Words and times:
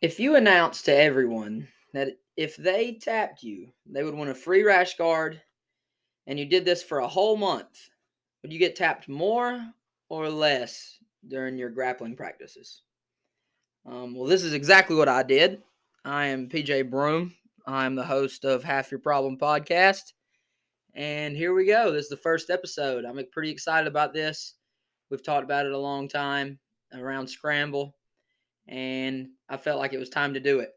If 0.00 0.20
you 0.20 0.36
announced 0.36 0.84
to 0.84 0.96
everyone 0.96 1.66
that 1.92 2.18
if 2.36 2.56
they 2.56 2.94
tapped 2.94 3.42
you, 3.42 3.72
they 3.84 4.04
would 4.04 4.14
win 4.14 4.28
a 4.28 4.34
free 4.34 4.62
rash 4.62 4.96
guard, 4.96 5.40
and 6.28 6.38
you 6.38 6.46
did 6.46 6.64
this 6.64 6.84
for 6.84 7.00
a 7.00 7.08
whole 7.08 7.36
month, 7.36 7.88
would 8.42 8.52
you 8.52 8.60
get 8.60 8.76
tapped 8.76 9.08
more 9.08 9.60
or 10.08 10.28
less 10.28 10.98
during 11.26 11.58
your 11.58 11.70
grappling 11.70 12.14
practices? 12.14 12.82
Um, 13.86 14.14
well, 14.14 14.28
this 14.28 14.44
is 14.44 14.52
exactly 14.52 14.94
what 14.94 15.08
I 15.08 15.24
did. 15.24 15.62
I 16.04 16.26
am 16.26 16.48
PJ 16.48 16.90
Broom. 16.90 17.34
I'm 17.66 17.96
the 17.96 18.04
host 18.04 18.44
of 18.44 18.62
Half 18.62 18.92
Your 18.92 19.00
Problem 19.00 19.36
podcast. 19.36 20.12
And 20.94 21.36
here 21.36 21.54
we 21.54 21.66
go. 21.66 21.90
This 21.90 22.04
is 22.04 22.08
the 22.08 22.16
first 22.16 22.50
episode. 22.50 23.04
I'm 23.04 23.20
pretty 23.32 23.50
excited 23.50 23.88
about 23.88 24.12
this. 24.12 24.54
We've 25.10 25.24
talked 25.24 25.44
about 25.44 25.66
it 25.66 25.72
a 25.72 25.78
long 25.78 26.08
time 26.08 26.58
around 26.94 27.26
Scramble 27.26 27.96
and 28.68 29.28
I 29.48 29.56
felt 29.56 29.78
like 29.78 29.92
it 29.92 29.98
was 29.98 30.10
time 30.10 30.34
to 30.34 30.40
do 30.40 30.60
it. 30.60 30.70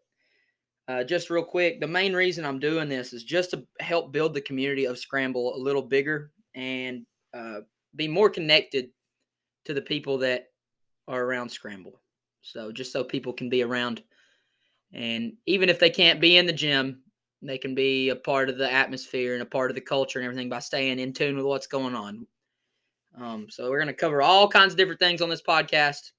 Uh, 0.87 1.03
just 1.03 1.29
real 1.29 1.43
quick, 1.43 1.79
the 1.79 1.87
main 1.87 2.13
reason 2.13 2.45
I'm 2.45 2.59
doing 2.59 2.89
this 2.89 3.13
is 3.13 3.23
just 3.23 3.51
to 3.51 3.65
help 3.79 4.11
build 4.11 4.33
the 4.33 4.41
community 4.41 4.85
of 4.85 4.97
Scramble 4.97 5.55
a 5.55 5.57
little 5.57 5.81
bigger 5.81 6.31
and 6.55 7.05
uh, 7.33 7.59
be 7.95 8.07
more 8.07 8.29
connected 8.29 8.89
to 9.65 9.73
the 9.73 9.81
people 9.81 10.17
that 10.19 10.47
are 11.07 11.23
around 11.23 11.49
Scramble. 11.49 12.01
So 12.41 12.71
just 12.71 12.91
so 12.91 13.03
people 13.03 13.31
can 13.31 13.49
be 13.49 13.61
around, 13.61 14.01
and 14.91 15.33
even 15.45 15.69
if 15.69 15.79
they 15.79 15.89
can't 15.89 16.19
be 16.19 16.37
in 16.37 16.45
the 16.45 16.53
gym, 16.53 17.03
they 17.41 17.57
can 17.57 17.75
be 17.75 18.09
a 18.09 18.15
part 18.15 18.49
of 18.49 18.57
the 18.57 18.71
atmosphere 18.71 19.33
and 19.33 19.41
a 19.41 19.45
part 19.45 19.71
of 19.71 19.75
the 19.75 19.81
culture 19.81 20.19
and 20.19 20.25
everything 20.25 20.49
by 20.49 20.59
staying 20.59 20.99
in 20.99 21.13
tune 21.13 21.37
with 21.37 21.45
what's 21.45 21.67
going 21.67 21.95
on. 21.95 22.27
Um, 23.19 23.47
so 23.49 23.69
we're 23.69 23.79
going 23.79 23.87
to 23.87 23.93
cover 23.93 24.21
all 24.21 24.47
kinds 24.47 24.73
of 24.73 24.77
different 24.77 24.99
things 24.99 25.21
on 25.21 25.29
this 25.29 25.41
podcast, 25.41 26.11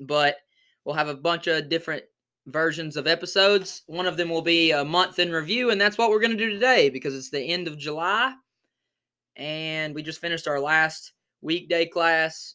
but 0.00 0.36
We'll 0.86 0.94
have 0.94 1.08
a 1.08 1.14
bunch 1.14 1.48
of 1.48 1.68
different 1.68 2.04
versions 2.46 2.96
of 2.96 3.08
episodes. 3.08 3.82
One 3.88 4.06
of 4.06 4.16
them 4.16 4.28
will 4.28 4.40
be 4.40 4.70
a 4.70 4.84
month 4.84 5.18
in 5.18 5.32
review, 5.32 5.70
and 5.70 5.80
that's 5.80 5.98
what 5.98 6.10
we're 6.10 6.20
going 6.20 6.30
to 6.30 6.36
do 6.36 6.48
today 6.48 6.90
because 6.90 7.12
it's 7.12 7.28
the 7.28 7.42
end 7.42 7.66
of 7.66 7.76
July. 7.76 8.32
And 9.34 9.96
we 9.96 10.04
just 10.04 10.20
finished 10.20 10.46
our 10.46 10.60
last 10.60 11.12
weekday 11.42 11.86
class 11.86 12.54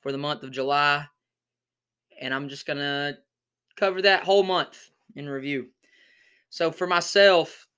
for 0.00 0.10
the 0.10 0.16
month 0.16 0.42
of 0.42 0.52
July. 0.52 1.04
And 2.18 2.32
I'm 2.32 2.48
just 2.48 2.64
going 2.64 2.78
to 2.78 3.18
cover 3.76 4.00
that 4.00 4.24
whole 4.24 4.42
month 4.42 4.78
in 5.14 5.28
review. 5.28 5.66
So 6.48 6.70
for 6.70 6.86
myself, 6.86 7.68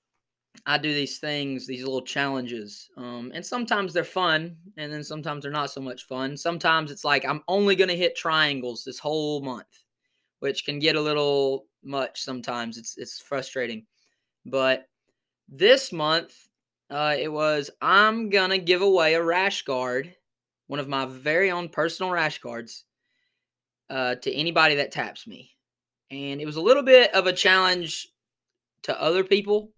I 0.65 0.79
do 0.79 0.95
these 0.95 1.19
things, 1.19 1.67
these 1.67 1.83
little 1.83 2.03
challenges. 2.03 2.89
Um, 2.97 3.33
and 3.35 3.45
sometimes 3.45 3.93
they're 3.93 4.05
fun, 4.05 4.59
and 4.77 4.93
then 4.93 5.03
sometimes 5.03 5.43
they're 5.43 5.51
not 5.51 5.73
so 5.73 5.81
much 5.81 6.05
fun. 6.05 6.37
Sometimes 6.37 6.93
it's 6.93 7.05
like 7.05 7.25
I'm 7.25 7.43
only 7.49 7.75
going 7.75 7.89
to 7.89 7.97
hit 7.97 8.15
triangles 8.15 8.85
this 8.85 9.01
whole 9.01 9.43
month 9.43 9.67
which 10.41 10.65
can 10.65 10.79
get 10.79 10.97
a 10.97 11.01
little 11.01 11.67
much 11.83 12.23
sometimes. 12.23 12.79
It's 12.79 12.97
it's 12.97 13.21
frustrating. 13.21 13.87
But 14.45 14.89
this 15.49 15.93
month, 15.93 16.35
uh, 16.91 17.17
it 17.19 17.33
was 17.33 17.71
I'm 17.81 18.31
gonna 18.31 18.59
give 18.59 18.83
away 18.83 19.15
a 19.15 19.23
rash 19.23 19.63
guard, 19.63 20.15
one 20.67 20.81
of 20.81 20.89
my 20.89 21.07
very 21.07 21.51
own 21.51 21.69
personal 21.69 22.13
rash 22.13 22.39
guards, 22.39 22.85
uh, 23.91 24.17
to 24.17 24.33
anybody 24.33 24.77
that 24.77 24.93
taps 24.93 25.27
me. 25.27 25.51
And 26.11 26.41
it 26.41 26.47
was 26.47 26.57
a 26.57 26.63
little 26.63 26.83
bit 26.83 27.15
of 27.15 27.27
a 27.27 27.33
challenge 27.33 28.09
to 28.83 29.01
other 29.01 29.25
people 29.25 29.73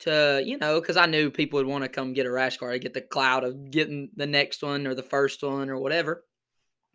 to, 0.00 0.42
you 0.44 0.58
know, 0.58 0.80
because 0.80 0.96
I 0.96 1.06
knew 1.06 1.30
people 1.30 1.58
would 1.58 1.66
want 1.66 1.84
to 1.84 1.88
come 1.88 2.12
get 2.12 2.26
a 2.26 2.30
rash 2.30 2.56
guard, 2.56 2.82
get 2.82 2.94
the 2.94 3.00
cloud 3.00 3.44
of 3.44 3.70
getting 3.70 4.10
the 4.16 4.26
next 4.26 4.62
one 4.62 4.86
or 4.86 4.94
the 4.94 5.02
first 5.02 5.42
one 5.42 5.70
or 5.70 5.78
whatever. 5.78 6.24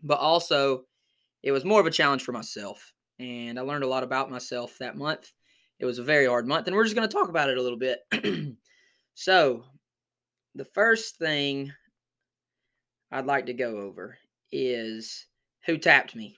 But 0.04 0.20
also, 0.20 0.86
it 1.44 1.52
was 1.52 1.66
more 1.66 1.80
of 1.80 1.86
a 1.86 1.92
challenge 1.92 2.24
for 2.24 2.32
myself. 2.32 2.94
And 3.20 3.58
I 3.60 3.62
learned 3.62 3.84
a 3.84 3.88
lot 3.88 4.04
about 4.04 4.32
myself 4.32 4.78
that 4.80 4.98
month. 4.98 5.32
It 5.80 5.86
was 5.86 6.00
a 6.00 6.04
very 6.04 6.28
hard 6.28 6.48
month, 6.48 6.68
and 6.68 6.76
we're 6.76 6.84
just 6.84 6.96
going 6.96 7.08
to 7.08 7.14
talk 7.14 7.30
about 7.30 7.50
it 7.50 7.58
a 7.58 7.62
little 7.62 7.78
bit. 7.78 8.00
so, 9.16 9.64
the 10.54 10.66
first 10.66 11.18
thing 11.18 11.72
I'd 13.12 13.26
like 13.26 13.48
to 13.48 13.54
go 13.54 13.78
over 13.78 14.18
is 14.52 15.26
who 15.66 15.78
tapped 15.78 16.16
me, 16.16 16.38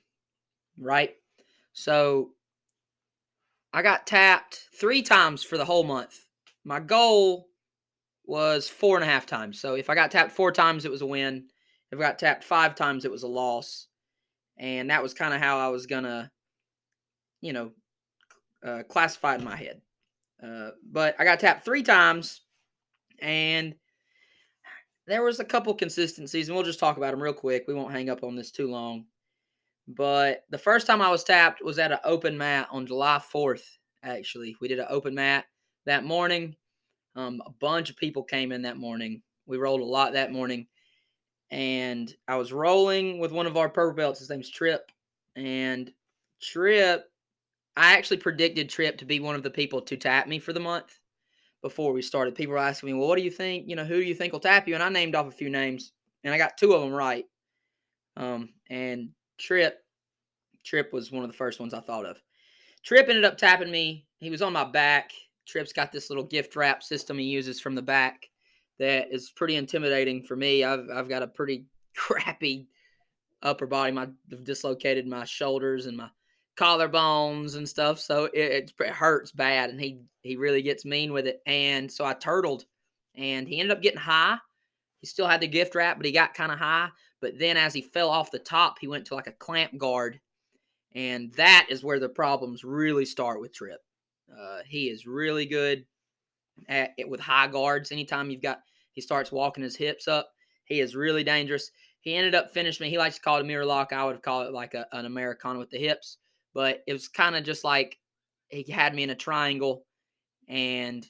right? 0.77 1.13
So, 1.73 2.31
I 3.73 3.81
got 3.81 4.07
tapped 4.07 4.69
three 4.79 5.01
times 5.01 5.43
for 5.43 5.57
the 5.57 5.65
whole 5.65 5.83
month. 5.83 6.25
My 6.63 6.79
goal 6.79 7.49
was 8.25 8.69
four 8.69 8.95
and 8.95 9.03
a 9.03 9.11
half 9.11 9.25
times. 9.25 9.59
So, 9.59 9.75
if 9.75 9.89
I 9.89 9.95
got 9.95 10.11
tapped 10.11 10.31
four 10.31 10.53
times, 10.53 10.85
it 10.85 10.91
was 10.91 11.01
a 11.01 11.05
win. 11.05 11.47
If 11.91 11.99
I 11.99 12.01
got 12.01 12.17
tapped 12.17 12.45
five 12.45 12.75
times, 12.75 13.03
it 13.03 13.11
was 13.11 13.23
a 13.23 13.27
loss 13.27 13.87
and 14.57 14.89
that 14.89 15.03
was 15.03 15.13
kind 15.13 15.33
of 15.33 15.41
how 15.41 15.59
I 15.59 15.67
was 15.69 15.85
gonna, 15.85 16.31
you 17.41 17.53
know, 17.53 17.71
uh, 18.63 18.83
classify 18.83 19.35
in 19.35 19.43
my 19.43 19.55
head. 19.55 19.81
Uh, 20.41 20.71
but 20.89 21.15
I 21.19 21.23
got 21.23 21.39
tapped 21.39 21.65
three 21.65 21.83
times, 21.83 22.41
and 23.19 23.75
there 25.07 25.23
was 25.23 25.39
a 25.39 25.45
couple 25.45 25.73
consistencies, 25.73 26.47
and 26.47 26.55
we'll 26.55 26.65
just 26.65 26.79
talk 26.79 26.97
about 26.97 27.11
them 27.11 27.21
real 27.23 27.33
quick. 27.33 27.65
We 27.67 27.73
won't 27.73 27.91
hang 27.91 28.09
up 28.09 28.23
on 28.23 28.35
this 28.35 28.51
too 28.51 28.69
long. 28.69 29.05
But 29.87 30.45
the 30.49 30.57
first 30.57 30.87
time 30.87 31.01
I 31.01 31.09
was 31.09 31.23
tapped 31.23 31.63
was 31.63 31.77
at 31.77 31.91
an 31.91 31.99
open 32.05 32.37
mat 32.37 32.67
on 32.71 32.85
July 32.85 33.21
4th. 33.33 33.63
Actually, 34.01 34.55
we 34.61 34.67
did 34.67 34.79
an 34.79 34.87
open 34.89 35.13
mat 35.13 35.45
that 35.85 36.05
morning. 36.05 36.55
Um, 37.15 37.41
a 37.45 37.51
bunch 37.51 37.89
of 37.89 37.97
people 37.97 38.23
came 38.23 38.51
in 38.51 38.61
that 38.63 38.77
morning. 38.77 39.21
We 39.45 39.57
rolled 39.57 39.81
a 39.81 39.85
lot 39.85 40.13
that 40.13 40.31
morning 40.31 40.67
and 41.53 42.15
I 42.27 42.35
was 42.35 42.51
rolling 42.51 43.19
with 43.19 43.31
one 43.31 43.45
of 43.45 43.57
our 43.57 43.69
purple 43.69 43.95
belts. 43.95 44.17
His 44.17 44.29
name's 44.31 44.49
Trip, 44.49 44.91
and 45.35 45.93
Trip. 46.41 47.05
I 47.77 47.93
actually 47.93 48.17
predicted 48.17 48.69
Trip 48.69 48.97
to 48.97 49.05
be 49.05 49.19
one 49.19 49.35
of 49.35 49.43
the 49.43 49.51
people 49.51 49.79
to 49.81 49.95
tap 49.95 50.27
me 50.27 50.39
for 50.39 50.51
the 50.51 50.59
month 50.59 50.99
before 51.61 51.93
we 51.93 52.01
started. 52.01 52.33
People 52.33 52.53
were 52.53 52.57
asking 52.57 52.87
me, 52.87 52.93
"Well, 52.93 53.07
what 53.07 53.17
do 53.17 53.23
you 53.23 53.29
think? 53.29 53.69
You 53.69 53.75
know, 53.75 53.85
who 53.85 53.97
do 53.97 54.03
you 54.03 54.15
think 54.15 54.33
will 54.33 54.39
tap 54.39 54.67
you?" 54.67 54.73
And 54.73 54.81
I 54.81 54.89
named 54.89 55.13
off 55.13 55.27
a 55.27 55.31
few 55.31 55.51
names, 55.51 55.91
and 56.23 56.33
I 56.33 56.39
got 56.39 56.57
two 56.57 56.73
of 56.73 56.81
them 56.81 56.91
right. 56.91 57.25
Um, 58.17 58.51
and 58.71 59.11
Trip, 59.37 59.77
Trip 60.63 60.91
was 60.91 61.11
one 61.11 61.23
of 61.23 61.29
the 61.29 61.37
first 61.37 61.59
ones 61.59 61.75
I 61.75 61.81
thought 61.81 62.07
of. 62.07 62.19
Trip 62.81 63.07
ended 63.07 63.25
up 63.25 63.37
tapping 63.37 63.71
me. 63.71 64.07
He 64.17 64.31
was 64.31 64.41
on 64.41 64.53
my 64.53 64.63
back. 64.63 65.11
Trip's 65.45 65.71
got 65.73 65.91
this 65.91 66.09
little 66.09 66.23
gift 66.23 66.55
wrap 66.55 66.81
system 66.81 67.19
he 67.19 67.25
uses 67.25 67.61
from 67.61 67.75
the 67.75 67.81
back 67.83 68.31
that 68.83 69.13
is 69.13 69.31
pretty 69.31 69.55
intimidating 69.55 70.23
for 70.23 70.35
me. 70.35 70.63
I've 70.63 70.89
I've 70.93 71.09
got 71.09 71.23
a 71.23 71.27
pretty 71.27 71.65
crappy 71.95 72.67
upper 73.41 73.65
body. 73.65 73.91
My 73.91 74.09
I've 74.31 74.43
dislocated 74.43 75.07
my 75.07 75.23
shoulders 75.25 75.85
and 75.85 75.97
my 75.97 76.09
collarbones 76.57 77.55
and 77.55 77.67
stuff, 77.67 77.99
so 77.99 78.25
it, 78.33 78.71
it 78.79 78.89
hurts 78.89 79.31
bad. 79.31 79.69
And 79.69 79.79
he 79.79 80.01
he 80.21 80.35
really 80.35 80.61
gets 80.61 80.85
mean 80.85 81.13
with 81.13 81.27
it. 81.27 81.41
And 81.45 81.91
so 81.91 82.05
I 82.05 82.13
turtled, 82.13 82.65
and 83.15 83.47
he 83.47 83.59
ended 83.59 83.75
up 83.75 83.81
getting 83.81 83.99
high. 83.99 84.37
He 84.99 85.07
still 85.07 85.27
had 85.27 85.41
the 85.41 85.47
gift 85.47 85.75
wrap, 85.75 85.97
but 85.97 86.05
he 86.05 86.11
got 86.11 86.33
kind 86.33 86.51
of 86.51 86.59
high. 86.59 86.89
But 87.21 87.39
then 87.39 87.55
as 87.55 87.73
he 87.73 87.81
fell 87.81 88.09
off 88.09 88.31
the 88.31 88.39
top, 88.39 88.79
he 88.79 88.87
went 88.87 89.05
to 89.07 89.15
like 89.15 89.27
a 89.27 89.33
clamp 89.33 89.77
guard, 89.77 90.19
and 90.93 91.33
that 91.35 91.67
is 91.69 91.83
where 91.83 91.99
the 91.99 92.09
problems 92.09 92.65
really 92.65 93.05
start 93.05 93.39
with 93.39 93.53
Trip. 93.53 93.79
Uh, 94.29 94.59
he 94.65 94.89
is 94.89 95.05
really 95.05 95.45
good 95.45 95.85
at, 96.67 96.91
with 97.07 97.19
high 97.19 97.47
guards. 97.47 97.91
Anytime 97.91 98.29
you've 98.29 98.41
got 98.41 98.61
he 98.93 99.01
starts 99.01 99.31
walking 99.31 99.63
his 99.63 99.75
hips 99.75 100.07
up, 100.07 100.29
he 100.65 100.79
is 100.79 100.95
really 100.95 101.23
dangerous. 101.23 101.71
He 102.01 102.15
ended 102.15 102.35
up 102.35 102.53
finishing 102.53 102.85
me. 102.85 102.89
He 102.89 102.97
likes 102.97 103.15
to 103.15 103.21
call 103.21 103.37
it 103.37 103.41
a 103.41 103.45
mirror 103.45 103.65
lock. 103.65 103.93
I 103.93 104.03
would 104.03 104.21
call 104.21 104.41
it 104.41 104.53
like 104.53 104.73
a, 104.73 104.85
an 104.91 105.05
Americana 105.05 105.59
with 105.59 105.69
the 105.69 105.77
hips, 105.77 106.17
but 106.53 106.83
it 106.87 106.93
was 106.93 107.07
kind 107.07 107.35
of 107.35 107.43
just 107.43 107.63
like 107.63 107.97
he 108.49 108.71
had 108.71 108.93
me 108.93 109.03
in 109.03 109.09
a 109.09 109.15
triangle, 109.15 109.85
and 110.47 111.05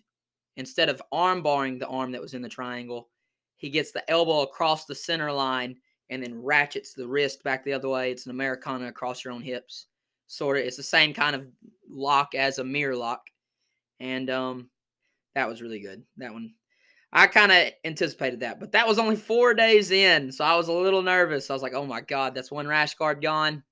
instead 0.55 0.89
of 0.89 1.01
arm 1.11 1.41
barring 1.41 1.79
the 1.79 1.88
arm 1.88 2.11
that 2.11 2.21
was 2.21 2.33
in 2.33 2.41
the 2.41 2.49
triangle, 2.49 3.09
he 3.57 3.69
gets 3.69 3.91
the 3.91 4.09
elbow 4.09 4.41
across 4.41 4.85
the 4.85 4.95
center 4.95 5.31
line 5.31 5.75
and 6.09 6.21
then 6.21 6.41
ratchets 6.44 6.94
the 6.94 7.07
wrist 7.07 7.44
back 7.44 7.63
the 7.63 7.73
other 7.73 7.89
way. 7.89 8.11
It's 8.11 8.25
an 8.25 8.31
Americana 8.31 8.88
across 8.88 9.23
your 9.23 9.33
own 9.33 9.41
hips. 9.41 9.88
Sort 10.27 10.57
of, 10.57 10.63
it's 10.63 10.77
the 10.77 10.83
same 10.83 11.13
kind 11.13 11.36
of 11.36 11.47
lock 11.89 12.36
as 12.36 12.59
a 12.59 12.63
mirror 12.63 12.95
lock, 12.95 13.21
and 14.00 14.29
um, 14.29 14.69
that 15.36 15.50
was 15.50 15.62
really 15.62 15.79
good. 15.79 16.03
That 16.18 16.33
one, 16.33 16.53
I 17.15 17.27
kind 17.27 17.51
of 17.51 17.68
anticipated 17.86 18.39
that, 18.39 18.60
but 18.60 18.71
that 18.71 18.88
was 18.88 18.98
only 18.98 19.15
four 19.15 19.54
days 19.54 19.92
in, 19.92 20.31
so 20.31 20.44
I 20.44 20.56
was 20.56 20.68
a 20.68 20.74
little 20.74 21.04
nervous. 21.04 21.50
I 21.50 21.54
was 21.54 21.62
like, 21.62 21.75
"Oh 21.75 21.86
my 21.86 22.01
god, 22.01 22.33
that's 22.33 22.51
one 22.51 22.68
rash 22.68 22.95
guard 22.95 23.21
gone. 23.21 23.63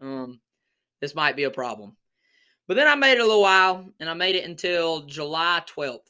Um, 0.00 0.40
this 1.00 1.14
might 1.14 1.36
be 1.36 1.44
a 1.44 1.50
problem." 1.50 1.94
But 2.66 2.76
then 2.76 2.88
I 2.88 2.94
made 2.94 3.18
it 3.18 3.20
a 3.20 3.26
little 3.26 3.42
while, 3.42 3.86
and 4.00 4.08
I 4.08 4.14
made 4.14 4.34
it 4.34 4.46
until 4.48 5.02
July 5.02 5.62
12th. 5.66 6.08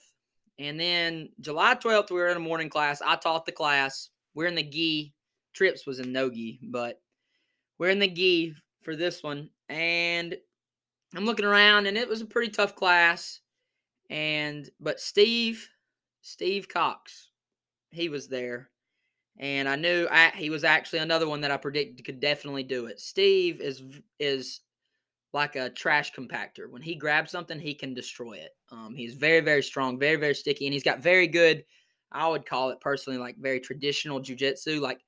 And 0.61 0.79
then 0.79 1.31
July 1.41 1.75
12th, 1.75 2.11
we 2.11 2.21
were 2.21 2.29
in 2.29 2.37
a 2.37 2.41
morning 2.41 2.69
class. 2.69 3.03
I 3.05 3.17
taught 3.17 3.45
the 3.47 3.53
class. 3.53 4.11
We're 4.35 4.47
in 4.47 4.55
the 4.55 4.62
gi. 4.62 5.12
Trips 5.53 5.87
was 5.87 5.99
in 5.99 6.12
no 6.12 6.31
gi, 6.31 6.61
but 6.62 7.01
we're 7.79 7.91
in 7.91 7.99
the 7.99 8.09
gi 8.09 8.55
for 8.83 8.95
this 8.95 9.25
one. 9.25 9.51
And 9.69 10.37
I'm 11.17 11.25
looking 11.25 11.45
around, 11.45 11.87
and 11.87 11.97
it 11.97 12.09
was 12.09 12.21
a 12.21 12.27
pretty 12.27 12.53
tough 12.53 12.77
class. 12.77 13.41
And 14.11 14.71
but 14.79 15.01
Steve, 15.01 15.69
Steve 16.26 16.71
Cox, 16.71 17.32
he 17.91 18.09
was 18.09 18.29
there, 18.29 18.71
and 19.38 19.69
I 19.69 19.76
knew 19.76 20.09
I, 20.11 20.31
he 20.31 20.49
was 20.49 20.65
actually 20.65 21.00
another 21.00 21.29
one 21.29 21.43
that 21.43 21.50
I 21.50 21.59
predicted 21.59 22.03
could 22.03 22.19
definitely 22.19 22.62
do 22.62 22.87
it. 22.87 22.99
Steve 22.99 23.61
is 23.61 23.82
is 24.19 24.61
like 25.35 25.55
a 25.55 25.69
trash 25.69 26.15
compactor. 26.15 26.71
When 26.71 26.81
he 26.81 26.94
grabs 26.94 27.31
something, 27.31 27.61
he 27.61 27.75
can 27.75 27.93
destroy 27.93 28.35
it. 28.35 28.53
Um, 28.73 28.94
he's 28.94 29.15
very, 29.15 29.41
very 29.41 29.62
strong, 29.62 29.99
very, 29.99 30.17
very 30.17 30.35
sticky, 30.35 30.67
and 30.67 30.73
he's 30.73 30.82
got 30.82 31.00
very 31.00 31.26
good. 31.26 31.62
I 32.11 32.27
would 32.27 32.47
call 32.47 32.70
it 32.70 32.81
personally 32.81 33.19
like 33.19 33.37
very 33.37 33.61
traditional 33.61 34.19
jujitsu, 34.19 34.81
like 34.81 35.00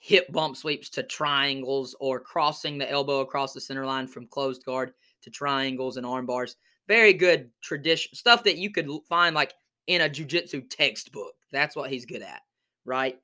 hip 0.00 0.32
bump 0.32 0.56
sweeps 0.56 0.90
to 0.90 1.04
triangles 1.04 1.94
or 2.00 2.18
crossing 2.18 2.76
the 2.76 2.90
elbow 2.90 3.20
across 3.20 3.52
the 3.52 3.60
center 3.60 3.86
line 3.86 4.08
from 4.08 4.26
closed 4.26 4.64
guard 4.64 4.94
to 5.22 5.30
triangles 5.30 5.96
and 5.96 6.04
arm 6.04 6.26
bars. 6.26 6.56
Very 6.88 7.12
good 7.12 7.50
tradition 7.62 8.16
stuff 8.16 8.42
that 8.42 8.58
you 8.58 8.72
could 8.72 8.88
find 9.08 9.32
like 9.32 9.54
in 9.86 10.00
a 10.00 10.08
jujitsu 10.08 10.68
textbook. 10.68 11.34
That's 11.52 11.76
what 11.76 11.90
he's 11.90 12.06
good 12.06 12.22
at, 12.22 12.42
right? 12.84 13.18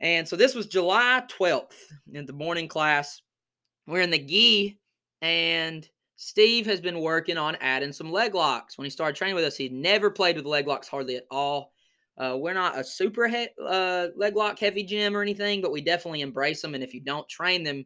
And 0.00 0.26
so 0.26 0.36
this 0.36 0.54
was 0.54 0.66
July 0.66 1.22
12th 1.28 1.74
in 2.12 2.26
the 2.26 2.32
morning 2.32 2.68
class. 2.68 3.22
We're 3.86 4.02
in 4.02 4.10
the 4.10 4.18
gi 4.18 4.78
and 5.20 5.88
Steve 6.16 6.66
has 6.66 6.80
been 6.80 7.00
working 7.00 7.36
on 7.36 7.56
adding 7.60 7.92
some 7.92 8.12
leg 8.12 8.34
locks. 8.34 8.78
When 8.78 8.84
he 8.84 8.90
started 8.90 9.16
training 9.16 9.34
with 9.34 9.44
us, 9.44 9.56
he'd 9.56 9.72
never 9.72 10.10
played 10.10 10.36
with 10.36 10.46
leg 10.46 10.66
locks 10.66 10.88
hardly 10.88 11.16
at 11.16 11.26
all. 11.30 11.72
Uh, 12.18 12.36
we're 12.38 12.54
not 12.54 12.78
a 12.78 12.84
super 12.84 13.26
he- 13.26 13.48
uh, 13.64 14.08
leg 14.16 14.36
lock 14.36 14.58
heavy 14.58 14.84
gym 14.84 15.16
or 15.16 15.22
anything, 15.22 15.60
but 15.60 15.72
we 15.72 15.80
definitely 15.80 16.20
embrace 16.20 16.62
them. 16.62 16.74
And 16.74 16.84
if 16.84 16.94
you 16.94 17.00
don't 17.00 17.28
train 17.28 17.64
them, 17.64 17.84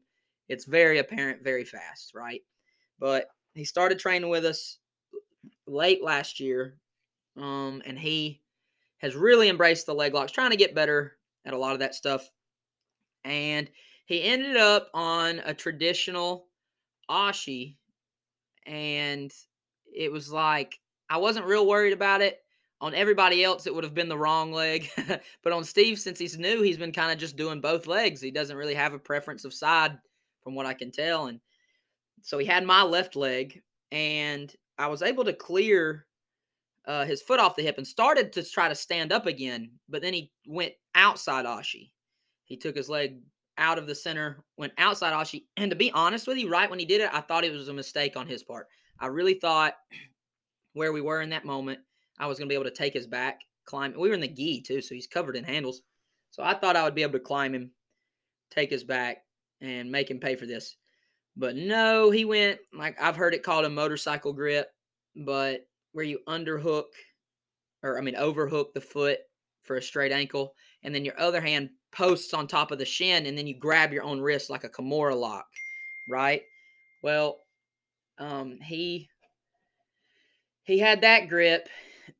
it's 0.48 0.64
very 0.64 0.98
apparent 0.98 1.42
very 1.42 1.64
fast, 1.64 2.12
right? 2.14 2.42
But 2.98 3.28
he 3.54 3.64
started 3.64 3.98
training 3.98 4.28
with 4.28 4.44
us 4.44 4.78
late 5.66 6.02
last 6.02 6.40
year, 6.40 6.76
um, 7.36 7.82
and 7.84 7.98
he 7.98 8.40
has 8.98 9.14
really 9.14 9.48
embraced 9.48 9.86
the 9.86 9.94
leg 9.94 10.14
locks, 10.14 10.32
trying 10.32 10.50
to 10.50 10.56
get 10.56 10.74
better 10.74 11.16
at 11.44 11.54
a 11.54 11.58
lot 11.58 11.74
of 11.74 11.80
that 11.80 11.94
stuff. 11.94 12.28
And 13.24 13.68
he 14.06 14.22
ended 14.22 14.56
up 14.56 14.88
on 14.94 15.40
a 15.44 15.52
traditional 15.52 16.46
Ashi, 17.10 17.76
and 18.66 19.32
it 19.92 20.10
was 20.10 20.30
like 20.30 20.80
I 21.08 21.18
wasn't 21.18 21.46
real 21.46 21.66
worried 21.66 21.92
about 21.92 22.20
it. 22.20 22.40
On 22.80 22.94
everybody 22.94 23.42
else, 23.42 23.66
it 23.66 23.74
would 23.74 23.84
have 23.84 23.94
been 23.94 24.08
the 24.08 24.18
wrong 24.18 24.52
leg, 24.52 24.90
but 25.42 25.52
on 25.52 25.64
Steve, 25.64 25.98
since 25.98 26.18
he's 26.18 26.38
new, 26.38 26.60
he's 26.60 26.76
been 26.76 26.92
kind 26.92 27.10
of 27.10 27.18
just 27.18 27.36
doing 27.36 27.60
both 27.60 27.86
legs. 27.86 28.20
He 28.20 28.30
doesn't 28.30 28.56
really 28.56 28.74
have 28.74 28.92
a 28.92 28.98
preference 28.98 29.44
of 29.44 29.54
side, 29.54 29.98
from 30.42 30.54
what 30.54 30.66
I 30.66 30.74
can 30.74 30.92
tell, 30.92 31.26
and 31.26 31.40
so 32.22 32.38
he 32.38 32.46
had 32.46 32.64
my 32.64 32.82
left 32.82 33.16
leg, 33.16 33.62
and 33.92 34.54
I 34.78 34.88
was 34.88 35.02
able 35.02 35.24
to 35.24 35.32
clear 35.32 36.06
uh, 36.86 37.04
his 37.04 37.22
foot 37.22 37.40
off 37.40 37.56
the 37.56 37.62
hip 37.62 37.78
and 37.78 37.86
started 37.86 38.32
to 38.32 38.42
try 38.44 38.68
to 38.68 38.74
stand 38.74 39.12
up 39.12 39.26
again, 39.26 39.70
but 39.88 40.02
then 40.02 40.14
he 40.14 40.30
went 40.46 40.72
outside 40.94 41.44
Ashi. 41.44 41.90
He 42.44 42.56
took 42.56 42.76
his 42.76 42.88
leg 42.88 43.18
out 43.58 43.78
of 43.78 43.86
the 43.86 43.94
center, 43.94 44.44
went 44.56 44.72
outside 44.78 45.12
Ashi. 45.12 45.44
And 45.56 45.70
to 45.70 45.76
be 45.76 45.90
honest 45.92 46.26
with 46.26 46.38
you, 46.38 46.48
right 46.48 46.70
when 46.70 46.78
he 46.78 46.84
did 46.84 47.00
it, 47.00 47.10
I 47.12 47.20
thought 47.20 47.44
it 47.44 47.52
was 47.52 47.68
a 47.68 47.74
mistake 47.74 48.16
on 48.16 48.26
his 48.26 48.42
part. 48.42 48.68
I 49.00 49.06
really 49.06 49.34
thought 49.34 49.74
where 50.74 50.92
we 50.92 51.00
were 51.00 51.22
in 51.22 51.30
that 51.30 51.44
moment, 51.44 51.80
I 52.18 52.26
was 52.26 52.38
going 52.38 52.48
to 52.48 52.52
be 52.52 52.54
able 52.54 52.70
to 52.70 52.70
take 52.70 52.94
his 52.94 53.06
back, 53.06 53.40
climb. 53.64 53.94
We 53.98 54.08
were 54.08 54.14
in 54.14 54.20
the 54.20 54.28
gi 54.28 54.62
too, 54.62 54.80
so 54.80 54.94
he's 54.94 55.06
covered 55.06 55.36
in 55.36 55.44
handles. 55.44 55.82
So 56.30 56.42
I 56.42 56.54
thought 56.54 56.76
I 56.76 56.84
would 56.84 56.94
be 56.94 57.02
able 57.02 57.14
to 57.14 57.20
climb 57.20 57.54
him, 57.54 57.70
take 58.50 58.70
his 58.70 58.84
back, 58.84 59.18
and 59.60 59.90
make 59.90 60.10
him 60.10 60.20
pay 60.20 60.36
for 60.36 60.46
this. 60.46 60.76
But 61.36 61.56
no, 61.56 62.10
he 62.10 62.24
went 62.24 62.58
like 62.72 63.00
I've 63.00 63.16
heard 63.16 63.34
it 63.34 63.42
called 63.42 63.64
a 63.64 63.70
motorcycle 63.70 64.32
grip, 64.32 64.68
but 65.14 65.66
where 65.96 66.04
you 66.04 66.18
underhook 66.28 66.84
or 67.82 67.96
I 67.98 68.02
mean 68.02 68.16
overhook 68.16 68.74
the 68.74 68.80
foot 68.82 69.20
for 69.62 69.76
a 69.76 69.82
straight 69.82 70.12
ankle, 70.12 70.54
and 70.82 70.94
then 70.94 71.06
your 71.06 71.18
other 71.18 71.40
hand 71.40 71.70
posts 71.90 72.34
on 72.34 72.46
top 72.46 72.70
of 72.70 72.78
the 72.78 72.84
shin, 72.84 73.24
and 73.24 73.36
then 73.36 73.46
you 73.46 73.58
grab 73.58 73.94
your 73.94 74.02
own 74.02 74.20
wrist 74.20 74.50
like 74.50 74.64
a 74.64 74.68
Kimura 74.68 75.18
lock, 75.18 75.46
right? 76.06 76.42
Well, 77.02 77.38
um, 78.18 78.58
he 78.60 79.08
he 80.64 80.78
had 80.78 81.00
that 81.00 81.30
grip, 81.30 81.66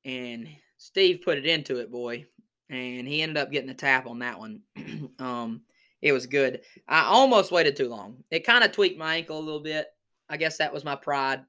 and 0.07 0.49
Steve 0.79 1.21
put 1.23 1.37
it 1.37 1.45
into 1.45 1.79
it, 1.79 1.93
boy, 1.93 2.25
and 2.71 3.07
he 3.07 3.21
ended 3.21 3.37
up 3.37 3.53
getting 3.53 3.71
a 3.71 3.75
tap 3.75 4.07
on 4.07 4.21
that 4.21 4.39
one. 4.39 4.63
um, 5.19 5.61
it 6.01 6.13
was 6.13 6.27
good. 6.27 6.63
I 6.89 7.03
almost 7.03 7.53
waited 7.53 7.77
too 7.77 7.91
long. 7.91 8.25
It 8.31 8.47
kind 8.47 8.65
of 8.65 8.73
tweaked 8.73 8.99
my 8.99 9.17
ankle 9.17 9.39
a 9.39 9.41
little 9.41 9.63
bit. 9.63 9.87
I 10.31 10.39
guess 10.39 10.57
that 10.57 10.73
was 10.73 10.85
my 10.85 10.97
pride. 10.97 11.45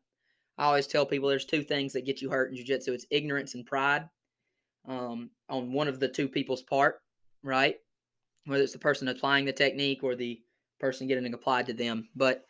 I 0.57 0.65
always 0.65 0.88
tell 0.88 1.06
people 1.06 1.30
there's 1.30 1.45
two 1.45 1.63
things 1.63 1.94
that 1.94 2.06
get 2.06 2.21
you 2.21 2.30
hurt 2.30 2.50
in 2.50 2.57
jiu-jitsu. 2.57 2.94
It's 2.94 3.06
ignorance 3.12 3.54
and 3.54 3.65
pride 3.65 4.09
um, 4.88 5.30
on 5.50 5.71
one 5.71 5.88
of 5.88 6.00
the 6.00 6.07
two 6.07 6.27
people's 6.27 6.63
part, 6.63 7.01
right? 7.44 7.75
Whether 8.45 8.63
it's 8.63 8.74
the 8.74 8.80
person 8.80 9.07
applying 9.07 9.45
the 9.45 9.54
technique 9.54 10.04
or 10.04 10.15
the 10.15 10.42
person 10.80 11.07
getting 11.07 11.25
it 11.25 11.33
applied 11.33 11.68
to 11.68 11.74
them. 11.74 12.09
But 12.15 12.45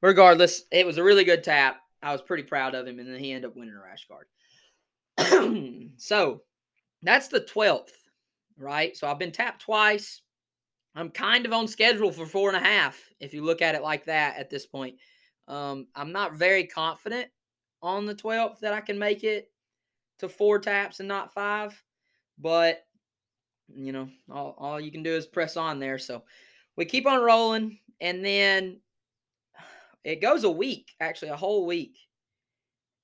regardless, 0.00 0.62
it 0.72 0.86
was 0.86 0.96
a 0.96 1.02
really 1.02 1.24
good 1.24 1.44
tap. 1.44 1.80
I 2.02 2.12
was 2.12 2.22
pretty 2.22 2.44
proud 2.44 2.74
of 2.74 2.86
him, 2.86 2.98
and 2.98 3.08
then 3.08 3.18
he 3.18 3.32
ended 3.32 3.50
up 3.50 3.56
winning 3.56 3.74
a 3.74 3.82
rash 3.82 4.06
guard. 4.08 4.26
so 5.98 6.42
that's 7.02 7.28
the 7.28 7.40
12th, 7.40 7.90
right? 8.56 8.96
So 8.96 9.06
I've 9.06 9.18
been 9.18 9.32
tapped 9.32 9.62
twice. 9.62 10.22
I'm 10.94 11.10
kind 11.10 11.44
of 11.44 11.52
on 11.52 11.68
schedule 11.68 12.10
for 12.10 12.24
four 12.24 12.48
and 12.48 12.56
a 12.56 12.66
half, 12.66 12.98
if 13.20 13.34
you 13.34 13.44
look 13.44 13.60
at 13.60 13.74
it 13.74 13.82
like 13.82 14.06
that 14.06 14.38
at 14.38 14.48
this 14.48 14.64
point. 14.64 14.96
Um, 15.46 15.88
I'm 15.94 16.12
not 16.12 16.34
very 16.34 16.64
confident 16.64 17.28
on 17.82 18.06
the 18.06 18.14
12th 18.14 18.60
that 18.60 18.72
I 18.72 18.80
can 18.80 18.98
make 18.98 19.24
it 19.24 19.50
to 20.18 20.28
four 20.28 20.58
taps 20.58 21.00
and 21.00 21.08
not 21.08 21.32
five. 21.32 21.82
But, 22.38 22.84
you 23.68 23.92
know, 23.92 24.08
all, 24.30 24.54
all 24.58 24.80
you 24.80 24.90
can 24.90 25.02
do 25.02 25.14
is 25.14 25.26
press 25.26 25.56
on 25.56 25.78
there. 25.78 25.98
So 25.98 26.22
we 26.76 26.84
keep 26.84 27.06
on 27.06 27.22
rolling. 27.22 27.78
And 28.00 28.24
then 28.24 28.80
it 30.04 30.22
goes 30.22 30.44
a 30.44 30.50
week, 30.50 30.92
actually, 31.00 31.30
a 31.30 31.36
whole 31.36 31.66
week. 31.66 31.98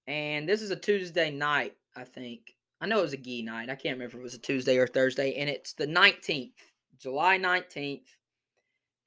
And 0.06 0.48
this 0.48 0.62
is 0.62 0.70
a 0.70 0.76
Tuesday 0.76 1.30
night, 1.30 1.74
I 1.94 2.04
think. 2.04 2.54
I 2.80 2.86
know 2.86 2.98
it 2.98 3.02
was 3.02 3.12
a 3.12 3.18
gi 3.18 3.42
night. 3.42 3.70
I 3.70 3.74
can't 3.74 3.96
remember 3.96 4.16
if 4.16 4.20
it 4.20 4.22
was 4.22 4.34
a 4.34 4.38
Tuesday 4.38 4.76
or 4.76 4.86
Thursday. 4.86 5.34
And 5.34 5.50
it's 5.50 5.72
the 5.72 5.86
19th, 5.86 6.52
July 6.98 7.38
19th. 7.38 8.04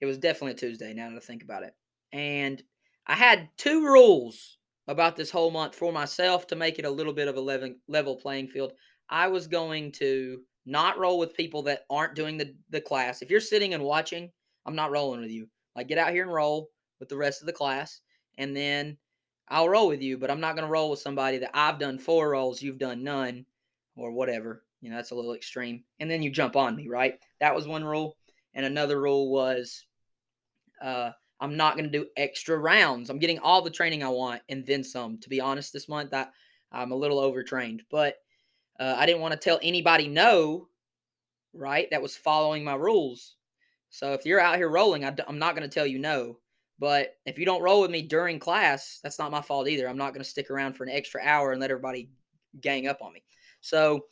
It 0.01 0.05
was 0.05 0.17
definitely 0.17 0.51
a 0.51 0.55
Tuesday 0.55 0.93
now 0.93 1.09
that 1.09 1.17
I 1.17 1.19
think 1.19 1.43
about 1.43 1.63
it. 1.63 1.73
And 2.11 2.61
I 3.05 3.15
had 3.15 3.49
two 3.57 3.83
rules 3.83 4.58
about 4.89 5.15
this 5.15 5.29
whole 5.29 5.51
month 5.51 5.75
for 5.75 5.93
myself 5.93 6.47
to 6.47 6.55
make 6.55 6.79
it 6.79 6.85
a 6.85 6.89
little 6.89 7.13
bit 7.13 7.27
of 7.27 7.37
a 7.37 7.75
level, 7.87 8.15
playing 8.15 8.47
field. 8.47 8.73
I 9.07 9.27
was 9.27 9.45
going 9.45 9.91
to 9.93 10.41
not 10.65 10.97
roll 10.97 11.19
with 11.19 11.35
people 11.35 11.61
that 11.63 11.85
aren't 11.91 12.15
doing 12.15 12.37
the, 12.37 12.55
the 12.71 12.81
class. 12.81 13.21
If 13.21 13.29
you're 13.29 13.39
sitting 13.39 13.75
and 13.75 13.83
watching, 13.83 14.31
I'm 14.65 14.75
not 14.75 14.91
rolling 14.91 15.21
with 15.21 15.29
you. 15.29 15.47
Like, 15.75 15.87
get 15.87 15.99
out 15.99 16.11
here 16.11 16.23
and 16.23 16.33
roll 16.33 16.71
with 16.99 17.07
the 17.07 17.17
rest 17.17 17.41
of 17.41 17.45
the 17.45 17.53
class, 17.53 18.01
and 18.39 18.55
then 18.55 18.97
I'll 19.47 19.69
roll 19.69 19.87
with 19.87 20.01
you, 20.01 20.17
but 20.17 20.31
I'm 20.31 20.41
not 20.41 20.55
going 20.55 20.65
to 20.65 20.71
roll 20.71 20.89
with 20.89 20.99
somebody 20.99 21.37
that 21.37 21.51
I've 21.53 21.79
done 21.79 21.99
four 21.99 22.31
rolls, 22.31 22.61
you've 22.61 22.79
done 22.79 23.03
none, 23.03 23.45
or 23.95 24.11
whatever. 24.11 24.63
You 24.81 24.89
know, 24.89 24.95
that's 24.95 25.11
a 25.11 25.15
little 25.15 25.35
extreme. 25.35 25.83
And 25.99 26.09
then 26.09 26.23
you 26.23 26.31
jump 26.31 26.55
on 26.55 26.75
me, 26.75 26.87
right? 26.87 27.19
That 27.39 27.53
was 27.53 27.67
one 27.67 27.83
rule. 27.83 28.17
And 28.55 28.65
another 28.65 28.99
rule 28.99 29.31
was 29.31 29.85
uh, 30.81 31.11
I'm 31.39 31.55
not 31.55 31.75
going 31.75 31.89
to 31.89 31.97
do 31.99 32.07
extra 32.17 32.57
rounds. 32.57 33.09
I'm 33.09 33.19
getting 33.19 33.39
all 33.39 33.61
the 33.61 33.69
training 33.69 34.03
I 34.03 34.09
want 34.09 34.41
and 34.49 34.65
then 34.65 34.83
some. 34.83 35.17
To 35.19 35.29
be 35.29 35.39
honest, 35.39 35.71
this 35.71 35.87
month 35.87 36.13
I, 36.13 36.27
I'm 36.71 36.91
a 36.91 36.95
little 36.95 37.19
overtrained, 37.19 37.83
but 37.89 38.15
uh, 38.79 38.95
I 38.97 39.05
didn't 39.05 39.21
want 39.21 39.33
to 39.33 39.39
tell 39.39 39.59
anybody 39.61 40.07
no, 40.07 40.67
right? 41.53 41.87
That 41.91 42.01
was 42.01 42.15
following 42.15 42.63
my 42.63 42.75
rules. 42.75 43.35
So 43.89 44.13
if 44.13 44.25
you're 44.25 44.39
out 44.39 44.57
here 44.57 44.69
rolling, 44.69 45.05
I, 45.05 45.15
am 45.27 45.39
not 45.39 45.55
going 45.55 45.67
to 45.67 45.73
tell 45.73 45.87
you 45.87 45.99
no. 45.99 46.39
But 46.77 47.17
if 47.25 47.37
you 47.37 47.45
don't 47.45 47.61
roll 47.61 47.81
with 47.81 47.91
me 47.91 48.01
during 48.01 48.39
class, 48.39 48.99
that's 49.03 49.19
not 49.19 49.31
my 49.31 49.41
fault 49.41 49.67
either. 49.67 49.87
I'm 49.87 49.97
not 49.97 50.13
going 50.13 50.23
to 50.23 50.29
stick 50.29 50.49
around 50.49 50.73
for 50.73 50.83
an 50.83 50.89
extra 50.89 51.21
hour 51.21 51.51
and 51.51 51.59
let 51.59 51.71
everybody 51.71 52.09
gang 52.61 52.87
up 52.87 53.01
on 53.01 53.11
me. 53.11 53.23
So, 53.61 54.05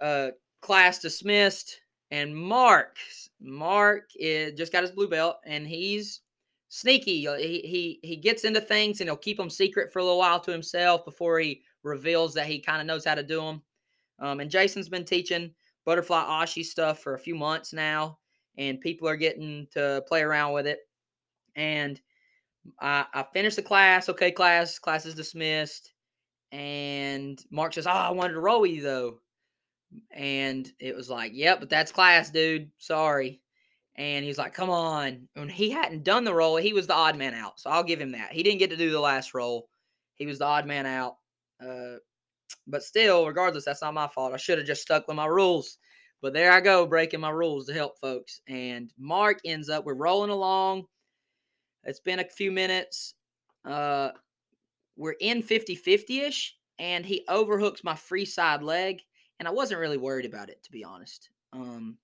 uh, 0.00 0.28
class 0.60 1.00
dismissed. 1.00 1.80
And 2.12 2.36
Mark, 2.36 2.96
Mark 3.40 4.10
is, 4.16 4.54
just 4.54 4.72
got 4.72 4.82
his 4.82 4.90
blue 4.90 5.08
belt, 5.08 5.36
and 5.44 5.66
he's 5.66 6.20
sneaky. 6.70 7.20
He 7.38 7.60
he 7.60 8.00
he 8.02 8.16
gets 8.16 8.44
into 8.44 8.62
things 8.62 9.00
and 9.00 9.08
he'll 9.10 9.16
keep 9.18 9.36
them 9.36 9.50
secret 9.50 9.92
for 9.92 9.98
a 10.00 10.04
little 10.04 10.18
while 10.18 10.40
to 10.40 10.52
himself 10.52 11.04
before 11.04 11.40
he 11.40 11.62
reveals 11.82 12.34
that 12.34 12.46
he 12.46 12.60
kind 12.60 12.80
of 12.80 12.86
knows 12.86 13.04
how 13.04 13.16
to 13.16 13.22
do 13.22 13.42
them. 13.42 13.62
Um, 14.20 14.40
and 14.40 14.50
Jason's 14.50 14.88
been 14.88 15.04
teaching 15.04 15.52
butterfly 15.84 16.22
ashi 16.22 16.64
stuff 16.64 17.00
for 17.00 17.14
a 17.14 17.18
few 17.18 17.34
months 17.34 17.72
now, 17.74 18.18
and 18.58 18.80
people 18.80 19.08
are 19.08 19.16
getting 19.16 19.66
to 19.72 20.04
play 20.08 20.22
around 20.22 20.52
with 20.54 20.66
it. 20.66 20.80
And 21.56 22.00
I, 22.80 23.06
I 23.14 23.24
finished 23.34 23.56
the 23.56 23.62
class. 23.62 24.08
Okay, 24.08 24.30
class, 24.32 24.78
class 24.78 25.06
is 25.06 25.14
dismissed. 25.14 25.92
And 26.52 27.44
Mark 27.50 27.74
says, 27.74 27.86
"Oh, 27.86 27.90
I 27.90 28.10
wanted 28.12 28.34
to 28.34 28.40
roll 28.40 28.66
you 28.66 28.82
though." 28.82 29.20
And 30.12 30.70
it 30.80 30.94
was 30.96 31.10
like, 31.10 31.32
"Yep, 31.34 31.60
but 31.60 31.70
that's 31.70 31.92
class, 31.92 32.30
dude. 32.30 32.70
Sorry." 32.78 33.40
And 34.00 34.24
he's 34.24 34.38
like, 34.38 34.54
come 34.54 34.70
on. 34.70 35.28
And 35.36 35.50
he 35.50 35.68
hadn't 35.68 36.04
done 36.04 36.24
the 36.24 36.32
roll. 36.32 36.56
He 36.56 36.72
was 36.72 36.86
the 36.86 36.94
odd 36.94 37.18
man 37.18 37.34
out. 37.34 37.60
So 37.60 37.68
I'll 37.68 37.84
give 37.84 38.00
him 38.00 38.12
that. 38.12 38.32
He 38.32 38.42
didn't 38.42 38.58
get 38.58 38.70
to 38.70 38.76
do 38.76 38.90
the 38.90 38.98
last 38.98 39.34
roll. 39.34 39.68
He 40.14 40.24
was 40.24 40.38
the 40.38 40.46
odd 40.46 40.64
man 40.64 40.86
out. 40.86 41.16
Uh, 41.62 41.96
but 42.66 42.82
still, 42.82 43.26
regardless, 43.26 43.66
that's 43.66 43.82
not 43.82 43.92
my 43.92 44.08
fault. 44.08 44.32
I 44.32 44.38
should 44.38 44.56
have 44.56 44.66
just 44.66 44.80
stuck 44.80 45.06
with 45.06 45.16
my 45.16 45.26
rules. 45.26 45.76
But 46.22 46.32
there 46.32 46.50
I 46.50 46.62
go, 46.62 46.86
breaking 46.86 47.20
my 47.20 47.28
rules 47.28 47.66
to 47.66 47.74
help 47.74 47.98
folks. 48.00 48.40
And 48.48 48.90
Mark 48.98 49.38
ends 49.44 49.68
up, 49.68 49.84
we're 49.84 49.94
rolling 49.94 50.30
along. 50.30 50.84
It's 51.84 52.00
been 52.00 52.20
a 52.20 52.24
few 52.24 52.50
minutes. 52.52 53.14
uh, 53.66 54.10
we're 54.96 55.16
in 55.20 55.42
50 55.42 55.74
50 55.74 56.20
ish, 56.20 56.56
and 56.78 57.04
he 57.04 57.24
overhooks 57.28 57.84
my 57.84 57.94
free 57.96 58.24
side 58.24 58.62
leg. 58.62 59.00
And 59.38 59.48
I 59.48 59.50
wasn't 59.50 59.80
really 59.80 59.98
worried 59.98 60.26
about 60.26 60.48
it, 60.50 60.62
to 60.64 60.72
be 60.72 60.84
honest. 60.84 61.30
Um, 61.52 61.98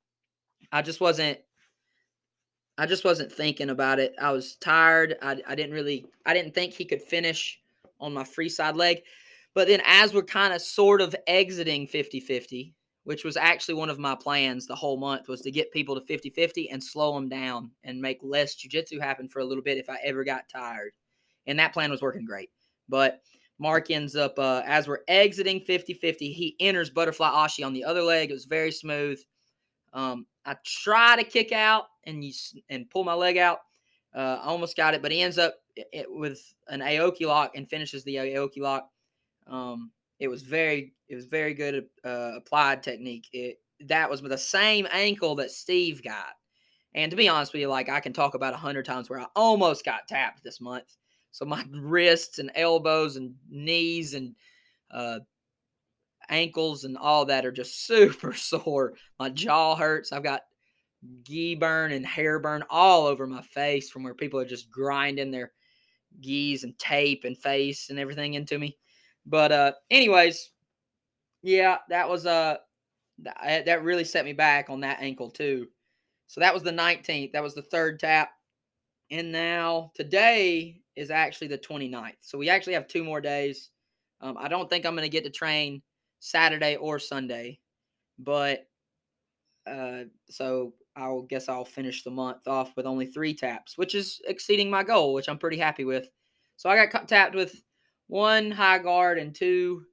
I 0.73 0.83
just 0.83 1.00
wasn't. 1.00 1.38
I 2.78 2.87
just 2.87 3.04
wasn't 3.04 3.33
thinking 3.33 3.71
about 3.71 3.99
it. 3.99 4.14
I 4.21 4.33
was 4.33 4.56
tired. 4.56 5.16
I, 5.23 5.40
I 5.47 5.54
didn't 5.54 5.73
really. 5.73 6.06
I 6.26 6.35
didn't 6.35 6.54
think 6.54 6.73
he 6.73 6.85
could 6.85 7.02
finish 7.02 7.61
on 8.00 8.12
my 8.12 8.25
free 8.25 8.49
side 8.49 8.76
leg. 8.76 9.02
But 9.54 9.68
then, 9.68 9.80
as 9.87 10.12
we're 10.12 10.23
kind 10.23 10.52
of 10.52 10.61
sort 10.61 11.00
of 11.00 11.16
exiting 11.26 11.87
50 11.87 12.21
50, 12.21 12.75
which 13.04 13.25
was 13.25 13.38
actually 13.38 13.76
one 13.76 13.88
of 13.88 13.99
my 13.99 14.14
plans 14.14 14.66
the 14.66 14.75
whole 14.75 14.99
month, 14.99 15.28
was 15.28 15.40
to 15.42 15.50
get 15.50 15.73
people 15.73 15.95
to 15.95 16.06
50 16.06 16.28
50 16.30 16.71
and 16.71 16.83
slow 16.83 17.14
them 17.14 17.28
down 17.28 17.71
and 17.85 18.00
make 18.00 18.18
less 18.23 18.54
jujitsu 18.54 19.00
happen 19.00 19.28
for 19.28 19.40
a 19.40 19.45
little 19.45 19.64
bit 19.64 19.78
if 19.78 19.88
I 19.88 19.97
ever 20.04 20.25
got 20.25 20.49
tired. 20.49 20.92
And 21.47 21.59
that 21.59 21.73
plan 21.73 21.90
was 21.90 22.02
working 22.02 22.26
great. 22.26 22.50
But 22.88 23.23
Mark 23.59 23.90
ends 23.90 24.16
up, 24.16 24.38
uh, 24.38 24.62
as 24.66 24.87
we're 24.87 25.00
exiting 25.09 25.61
50 25.61 25.95
50, 25.95 26.30
he 26.30 26.56
enters 26.61 26.90
butterfly 26.90 27.30
ashi 27.30 27.64
on 27.64 27.73
the 27.73 27.85
other 27.85 28.02
leg. 28.02 28.30
It 28.30 28.35
was 28.35 28.45
very 28.45 28.71
smooth. 28.71 29.18
Um, 29.97 30.26
I 30.45 30.57
try 30.65 31.17
to 31.17 31.25
kick 31.25 31.53
out 31.53 31.87
and 32.05 32.23
you, 32.23 32.33
and 32.69 32.88
pull 32.91 33.03
my 33.03 33.15
leg 33.15 33.38
out. 33.38 33.61
Uh, 34.15 34.38
I 34.43 34.47
almost 34.47 34.76
got 34.76 34.95
it, 34.95 35.03
but 35.03 35.11
he 35.11 35.23
ends 35.23 35.38
up 35.38 35.55
it, 35.75 36.07
with 36.09 36.41
an 36.69 36.81
Aoki 36.81 37.26
lock 37.26 37.57
and 37.57 37.69
finishes 37.69 38.05
the 38.05 38.17
Aoki 38.17 38.59
lock. 38.59 38.91
Um, 39.47 39.91
it 40.21 40.29
was 40.29 40.43
very 40.43 40.95
it 41.09 41.15
was 41.15 41.25
very 41.25 41.55
good 41.55 41.87
uh, 42.05 42.33
applied 42.37 42.83
technique. 42.83 43.29
It 43.33 43.59
that 43.87 44.09
was 44.09 44.23
with 44.23 44.33
the 44.33 44.38
same 44.38 44.87
ankle 44.91 45.35
that 45.37 45.50
Steve 45.50 46.03
got. 46.03 46.35
And 46.95 47.11
to 47.11 47.17
be 47.17 47.29
honest 47.29 47.53
with 47.53 47.61
you, 47.61 47.69
like 47.69 47.88
I 47.88 48.00
can 48.00 48.12
talk 48.12 48.35
about 48.35 48.55
a 48.55 48.59
hundred 48.59 48.85
times 48.85 49.09
where 49.09 49.21
I 49.21 49.26
almost 49.35 49.85
got 49.85 50.09
tapped 50.09 50.43
this 50.45 50.61
month. 50.61 50.97
So 51.31 51.45
my 51.45 51.65
wrists 51.73 52.38
and 52.38 52.50
elbows 52.55 53.17
and 53.17 53.35
knees 53.49 54.15
and 54.15 54.35
uh, 54.91 55.21
ankles 56.28 56.85
and 56.85 56.97
all 56.97 57.25
that 57.26 57.47
are 57.47 57.52
just 57.52 57.87
super 57.87 58.35
sore. 58.35 58.95
My 59.18 59.30
jaw 59.30 59.76
hurts. 59.76 60.12
I've 60.12 60.23
got 60.23 60.42
gi 61.23 61.54
burn 61.56 61.92
and 61.92 62.06
hair 62.06 62.38
burn 62.38 62.64
all 62.71 63.06
over 63.06 63.26
my 63.26 63.42
face 63.42 63.90
from 63.90 64.02
where 64.02 64.14
people 64.14 64.40
are 64.40 64.47
just 64.47 64.71
grinding 64.71 65.30
their 65.30 65.52
gis 66.21 66.64
and 66.64 66.78
tape 66.78 67.25
and 67.25 67.37
face 67.37 67.90
and 67.90 67.99
everything 67.99 68.35
into 68.35 68.59
me. 68.59 68.76
But 69.25 69.52
uh 69.52 69.73
anyways, 69.90 70.50
yeah, 71.42 71.78
that 71.90 72.09
was 72.09 72.26
uh 72.26 72.56
that 73.18 73.83
really 73.83 74.04
set 74.04 74.25
me 74.25 74.33
back 74.33 74.68
on 74.68 74.80
that 74.80 75.00
ankle 75.00 75.30
too. 75.30 75.68
So 76.26 76.40
that 76.40 76.54
was 76.54 76.62
the 76.62 76.73
19th. 76.73 77.33
That 77.33 77.42
was 77.42 77.54
the 77.54 77.62
third 77.62 78.00
tap. 78.00 78.30
And 79.11 79.30
now 79.33 79.92
today 79.95 80.80
is 80.97 81.11
actually 81.11 81.49
the 81.49 81.59
29th. 81.59 82.16
So 82.21 82.37
we 82.37 82.49
actually 82.49 82.75
have 82.75 82.88
two 82.88 83.04
more 83.04 83.21
days. 83.21 83.71
Um, 84.21 84.37
I 84.38 84.49
don't 84.49 84.68
think 84.68 84.85
I'm 84.85 84.95
going 84.95 85.04
to 85.04 85.11
get 85.11 85.25
to 85.25 85.30
train 85.30 85.83
Saturday 86.20 86.76
or 86.76 86.99
Sunday, 86.99 87.61
but 88.18 88.66
uh, 89.66 90.04
so 90.28 90.75
I'll 90.96 91.23
guess 91.23 91.49
I'll 91.49 91.64
finish 91.64 92.02
the 92.02 92.11
month 92.11 92.49
off 92.49 92.76
with 92.76 92.87
only 92.87 93.06
three 93.06 93.35
taps, 93.35 93.76
which 93.76 93.94
is 93.94 94.20
exceeding 94.26 94.70
my 94.70 94.82
goal, 94.82 95.12
which 95.12 95.28
I'm 95.28 95.38
pretty 95.38 95.58
happy 95.58 95.85
with. 95.85 96.08
So 96.56 96.70
I 96.70 96.87
got 96.87 97.08
tapped 97.08 97.35
with 97.35 97.62
one 98.06 98.50
high 98.50 98.78
guard 98.78 99.18
and 99.18 99.35
two 99.35 99.85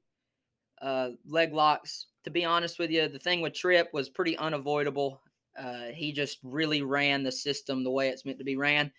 uh, 0.81 1.09
leg 1.25 1.53
locks. 1.53 2.07
To 2.23 2.29
be 2.29 2.45
honest 2.45 2.79
with 2.79 2.89
you, 2.89 3.09
the 3.09 3.19
thing 3.19 3.41
with 3.41 3.53
Trip 3.53 3.89
was 3.91 4.09
pretty 4.09 4.37
unavoidable. 4.37 5.21
Uh, 5.59 5.87
he 5.93 6.13
just 6.13 6.39
really 6.43 6.81
ran 6.81 7.23
the 7.23 7.31
system 7.31 7.83
the 7.83 7.91
way 7.91 8.09
it's 8.09 8.25
meant 8.25 8.37
to 8.37 8.45
be 8.45 8.55
ran. 8.55 8.91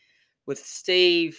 With 0.47 0.59
Steve, 0.59 1.39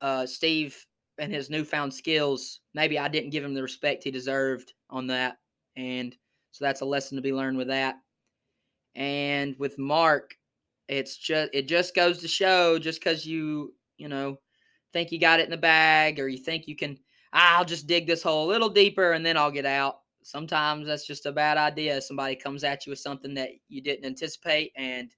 uh, 0.00 0.26
Steve 0.26 0.84
and 1.18 1.32
his 1.32 1.48
newfound 1.48 1.94
skills, 1.94 2.60
maybe 2.74 2.98
I 2.98 3.06
didn't 3.06 3.30
give 3.30 3.44
him 3.44 3.54
the 3.54 3.62
respect 3.62 4.02
he 4.02 4.10
deserved 4.10 4.72
on 4.92 5.08
that, 5.08 5.38
and 5.76 6.14
so 6.52 6.64
that's 6.64 6.82
a 6.82 6.86
lesson 6.86 7.16
to 7.16 7.22
be 7.22 7.32
learned 7.32 7.56
with 7.56 7.68
that. 7.68 7.96
And 8.94 9.56
with 9.58 9.78
Mark, 9.78 10.34
it's 10.88 11.16
just 11.16 11.50
it 11.52 11.66
just 11.66 11.94
goes 11.94 12.18
to 12.18 12.28
show 12.28 12.78
just 12.78 13.00
because 13.00 13.26
you 13.26 13.74
you 13.96 14.08
know 14.08 14.38
think 14.92 15.10
you 15.10 15.18
got 15.18 15.40
it 15.40 15.44
in 15.44 15.50
the 15.50 15.56
bag 15.56 16.20
or 16.20 16.28
you 16.28 16.38
think 16.38 16.68
you 16.68 16.76
can, 16.76 16.98
I'll 17.32 17.64
just 17.64 17.86
dig 17.86 18.06
this 18.06 18.22
hole 18.22 18.46
a 18.46 18.52
little 18.52 18.68
deeper 18.68 19.12
and 19.12 19.24
then 19.24 19.36
I'll 19.36 19.50
get 19.50 19.66
out. 19.66 20.00
Sometimes 20.22 20.86
that's 20.86 21.06
just 21.06 21.26
a 21.26 21.32
bad 21.32 21.56
idea. 21.56 22.00
Somebody 22.00 22.36
comes 22.36 22.62
at 22.62 22.86
you 22.86 22.90
with 22.90 23.00
something 23.00 23.34
that 23.34 23.50
you 23.68 23.82
didn't 23.82 24.04
anticipate, 24.04 24.70
and 24.76 25.10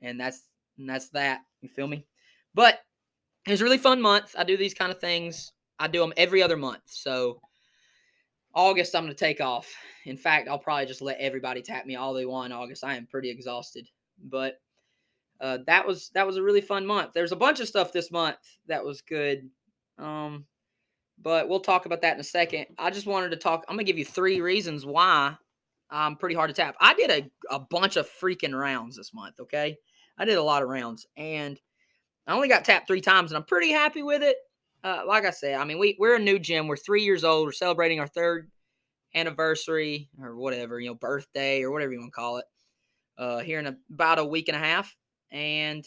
and 0.00 0.18
that's 0.18 0.44
and 0.78 0.88
that's 0.88 1.10
that. 1.10 1.40
You 1.60 1.68
feel 1.68 1.86
me? 1.86 2.06
But 2.54 2.78
it 3.46 3.50
was 3.50 3.60
a 3.60 3.64
really 3.64 3.76
fun 3.76 4.00
month. 4.00 4.34
I 4.38 4.44
do 4.44 4.56
these 4.56 4.72
kind 4.72 4.90
of 4.90 5.00
things. 5.00 5.52
I 5.78 5.86
do 5.86 6.00
them 6.00 6.14
every 6.16 6.42
other 6.42 6.56
month. 6.56 6.82
So 6.86 7.40
August, 8.54 8.94
I'm 8.94 9.04
going 9.04 9.14
to 9.14 9.18
take 9.18 9.40
off. 9.40 9.72
In 10.04 10.16
fact, 10.16 10.48
I'll 10.48 10.58
probably 10.58 10.86
just 10.86 11.02
let 11.02 11.18
everybody 11.18 11.62
tap 11.62 11.86
me 11.86 11.96
all 11.96 12.12
they 12.12 12.26
want 12.26 12.52
in 12.52 12.58
August. 12.58 12.84
I 12.84 12.96
am 12.96 13.06
pretty 13.06 13.30
exhausted, 13.30 13.88
but 14.24 14.60
uh, 15.40 15.58
that 15.66 15.86
was 15.86 16.10
that 16.14 16.26
was 16.26 16.36
a 16.36 16.42
really 16.42 16.60
fun 16.60 16.86
month. 16.86 17.10
There's 17.14 17.32
a 17.32 17.36
bunch 17.36 17.60
of 17.60 17.68
stuff 17.68 17.92
this 17.92 18.10
month 18.10 18.36
that 18.68 18.84
was 18.84 19.00
good, 19.00 19.50
um, 19.98 20.46
but 21.20 21.48
we'll 21.48 21.60
talk 21.60 21.84
about 21.84 22.00
that 22.02 22.14
in 22.14 22.20
a 22.20 22.24
second. 22.24 22.66
I 22.78 22.90
just 22.90 23.06
wanted 23.06 23.30
to 23.30 23.36
talk. 23.36 23.64
I'm 23.68 23.74
gonna 23.74 23.84
give 23.84 23.98
you 23.98 24.04
three 24.04 24.40
reasons 24.40 24.86
why 24.86 25.34
I'm 25.90 26.16
pretty 26.16 26.36
hard 26.36 26.50
to 26.50 26.54
tap. 26.54 26.76
I 26.80 26.94
did 26.94 27.10
a, 27.10 27.30
a 27.54 27.58
bunch 27.58 27.96
of 27.96 28.08
freaking 28.08 28.58
rounds 28.58 28.96
this 28.96 29.12
month. 29.12 29.40
Okay, 29.40 29.76
I 30.16 30.24
did 30.24 30.38
a 30.38 30.42
lot 30.42 30.62
of 30.62 30.68
rounds, 30.68 31.06
and 31.16 31.60
I 32.26 32.34
only 32.34 32.48
got 32.48 32.64
tapped 32.64 32.86
three 32.86 33.00
times, 33.00 33.32
and 33.32 33.36
I'm 33.36 33.44
pretty 33.44 33.72
happy 33.72 34.02
with 34.04 34.22
it. 34.22 34.36
Uh, 34.84 35.02
like 35.06 35.24
I 35.24 35.30
said, 35.30 35.54
I 35.54 35.64
mean 35.64 35.78
we 35.78 35.96
we're 35.98 36.16
a 36.16 36.20
new 36.20 36.38
gym. 36.38 36.66
We're 36.66 36.76
three 36.76 37.04
years 37.04 37.24
old. 37.24 37.46
We're 37.46 37.52
celebrating 37.52 38.00
our 38.00 38.08
third 38.08 38.50
anniversary 39.14 40.08
or 40.20 40.36
whatever 40.36 40.80
you 40.80 40.88
know 40.88 40.94
birthday 40.94 41.62
or 41.62 41.70
whatever 41.70 41.92
you 41.92 42.00
want 42.00 42.12
to 42.12 42.16
call 42.16 42.36
it. 42.38 42.44
Uh, 43.18 43.38
here 43.40 43.58
in 43.58 43.76
about 43.92 44.18
a 44.18 44.24
week 44.24 44.48
and 44.48 44.56
a 44.56 44.60
half 44.60 44.96
and 45.30 45.86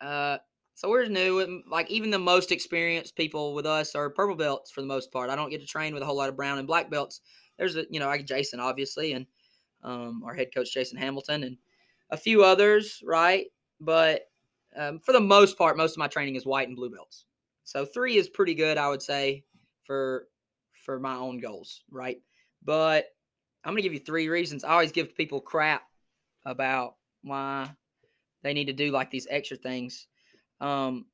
uh, 0.00 0.38
so 0.74 0.90
we're 0.90 1.06
new. 1.06 1.62
Like 1.70 1.90
even 1.90 2.10
the 2.10 2.18
most 2.18 2.52
experienced 2.52 3.16
people 3.16 3.54
with 3.54 3.64
us 3.64 3.94
are 3.94 4.10
purple 4.10 4.36
belts 4.36 4.70
for 4.70 4.82
the 4.82 4.86
most 4.86 5.10
part. 5.10 5.30
I 5.30 5.36
don't 5.36 5.50
get 5.50 5.60
to 5.60 5.66
train 5.66 5.94
with 5.94 6.02
a 6.02 6.06
whole 6.06 6.16
lot 6.16 6.28
of 6.28 6.36
brown 6.36 6.58
and 6.58 6.66
black 6.66 6.90
belts. 6.90 7.20
There's 7.58 7.76
a 7.76 7.86
you 7.90 7.98
know 7.98 8.06
like 8.06 8.26
Jason 8.26 8.60
obviously 8.60 9.12
and 9.12 9.26
um, 9.82 10.22
our 10.24 10.34
head 10.34 10.48
coach 10.54 10.72
Jason 10.72 10.98
Hamilton 10.98 11.44
and 11.44 11.56
a 12.10 12.16
few 12.16 12.44
others, 12.44 13.00
right? 13.04 13.46
But 13.80 14.28
um, 14.76 15.00
for 15.00 15.12
the 15.12 15.20
most 15.20 15.56
part, 15.56 15.76
most 15.76 15.92
of 15.92 15.98
my 15.98 16.08
training 16.08 16.36
is 16.36 16.44
white 16.44 16.68
and 16.68 16.76
blue 16.76 16.90
belts. 16.90 17.24
So 17.66 17.84
three 17.84 18.16
is 18.16 18.28
pretty 18.28 18.54
good, 18.54 18.78
I 18.78 18.88
would 18.88 19.02
say, 19.02 19.44
for 19.84 20.28
for 20.84 21.00
my 21.00 21.16
own 21.16 21.38
goals, 21.38 21.82
right? 21.90 22.18
But 22.64 23.06
I'm 23.64 23.72
gonna 23.72 23.82
give 23.82 23.92
you 23.92 23.98
three 23.98 24.28
reasons. 24.28 24.62
I 24.62 24.70
always 24.70 24.92
give 24.92 25.16
people 25.16 25.40
crap 25.40 25.82
about 26.44 26.94
why 27.22 27.68
they 28.44 28.54
need 28.54 28.66
to 28.66 28.72
do 28.72 28.92
like 28.92 29.10
these 29.10 29.26
extra 29.28 29.56
things. 29.56 30.06
Um, 30.60 31.06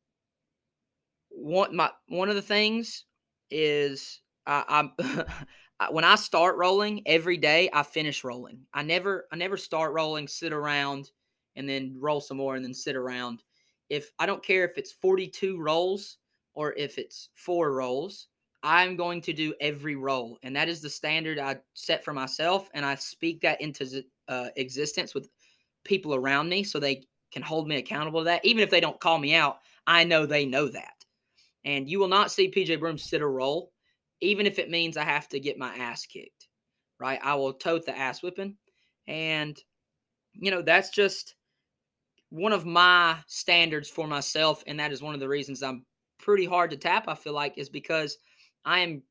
one 1.30 1.75
my 1.75 1.90
one 2.09 2.28
of 2.28 2.35
the 2.35 2.42
things 2.42 3.06
is 3.50 4.21
I, 4.47 4.90
I 5.80 5.90
when 5.90 6.04
I 6.04 6.16
start 6.16 6.59
rolling 6.59 7.02
every 7.06 7.38
day, 7.38 7.71
I 7.73 7.82
finish 7.82 8.25
rolling. 8.25 8.66
I 8.75 8.82
never 8.82 9.26
I 9.32 9.37
never 9.37 9.56
start 9.56 9.94
rolling, 9.94 10.28
sit 10.28 10.52
around, 10.52 11.12
and 11.56 11.66
then 11.66 11.97
roll 11.99 12.21
some 12.21 12.37
more, 12.37 12.56
and 12.56 12.64
then 12.64 12.75
sit 12.75 12.94
around. 12.94 13.42
If 13.88 14.12
I 14.18 14.26
don't 14.26 14.44
care 14.44 14.66
if 14.66 14.76
it's 14.76 14.92
42 14.92 15.59
rolls 15.59 16.18
or 16.54 16.73
if 16.75 16.99
it's 16.99 17.30
four 17.35 17.73
rolls, 17.73 18.28
I'm 18.62 18.97
going 18.97 19.21
to 19.23 19.32
do 19.32 19.54
every 19.61 19.97
roll. 19.97 20.38
and 20.42 20.54
that 20.54 20.68
is 20.68 20.80
the 20.80 20.90
standard 20.90 21.38
I 21.38 21.56
set 21.75 22.04
for 22.04 22.12
myself, 22.12 22.68
and 22.75 22.87
I 22.87 22.94
speak 22.94 23.40
that 23.40 23.61
into 23.61 24.04
uh, 24.28 24.49
existence 24.56 25.14
with 25.14 25.28
people 25.85 26.14
around 26.14 26.49
me, 26.49 26.62
so 26.62 26.78
they 26.78 27.04
can 27.32 27.42
hold 27.42 27.66
me 27.66 27.76
accountable 27.76 28.21
to 28.21 28.25
that. 28.25 28.44
Even 28.44 28.62
if 28.62 28.71
they 28.71 28.80
don't 28.80 29.00
call 29.00 29.18
me 29.18 29.35
out, 29.35 29.59
I 29.87 30.04
know 30.04 30.26
they 30.26 30.44
know 30.44 30.68
that. 30.68 31.04
And 31.64 31.88
you 31.88 31.99
will 31.99 32.09
not 32.09 32.30
see 32.30 32.50
PJ 32.50 32.78
Broom 32.78 32.99
sit 32.99 33.23
a 33.23 33.26
roll, 33.26 33.73
even 34.21 34.47
if 34.47 34.59
it 34.59 34.71
means 34.71 34.97
I 34.97 35.04
have 35.04 35.28
to 35.30 35.40
get 35.40 35.59
my 35.59 35.75
ass 35.76 36.06
kicked. 36.06 36.49
Right? 37.00 37.18
I 37.23 37.35
will 37.35 37.54
tote 37.54 37.85
the 37.85 37.97
ass 37.99 38.23
whipping. 38.23 38.56
And, 39.09 39.59
you 40.35 40.52
know, 40.52 40.62
that's 40.62 40.90
just 40.90 41.35
one 42.30 42.52
of 42.52 42.64
my 42.64 43.16
standards 43.26 43.88
for 43.88 44.06
myself. 44.06 44.62
And 44.66 44.78
that 44.78 44.92
is 44.92 45.02
one 45.02 45.14
of 45.14 45.21
the 45.21 45.28
reasons 45.28 45.62
I'm 45.62 45.85
pretty 46.23 46.47
hard 46.47 46.71
to 46.71 46.76
tap, 46.76 47.09
I 47.09 47.14
feel 47.14 47.35
like, 47.35 47.59
is 47.59 47.69
because 47.69 48.17
I 48.64 48.79
am 48.79 49.02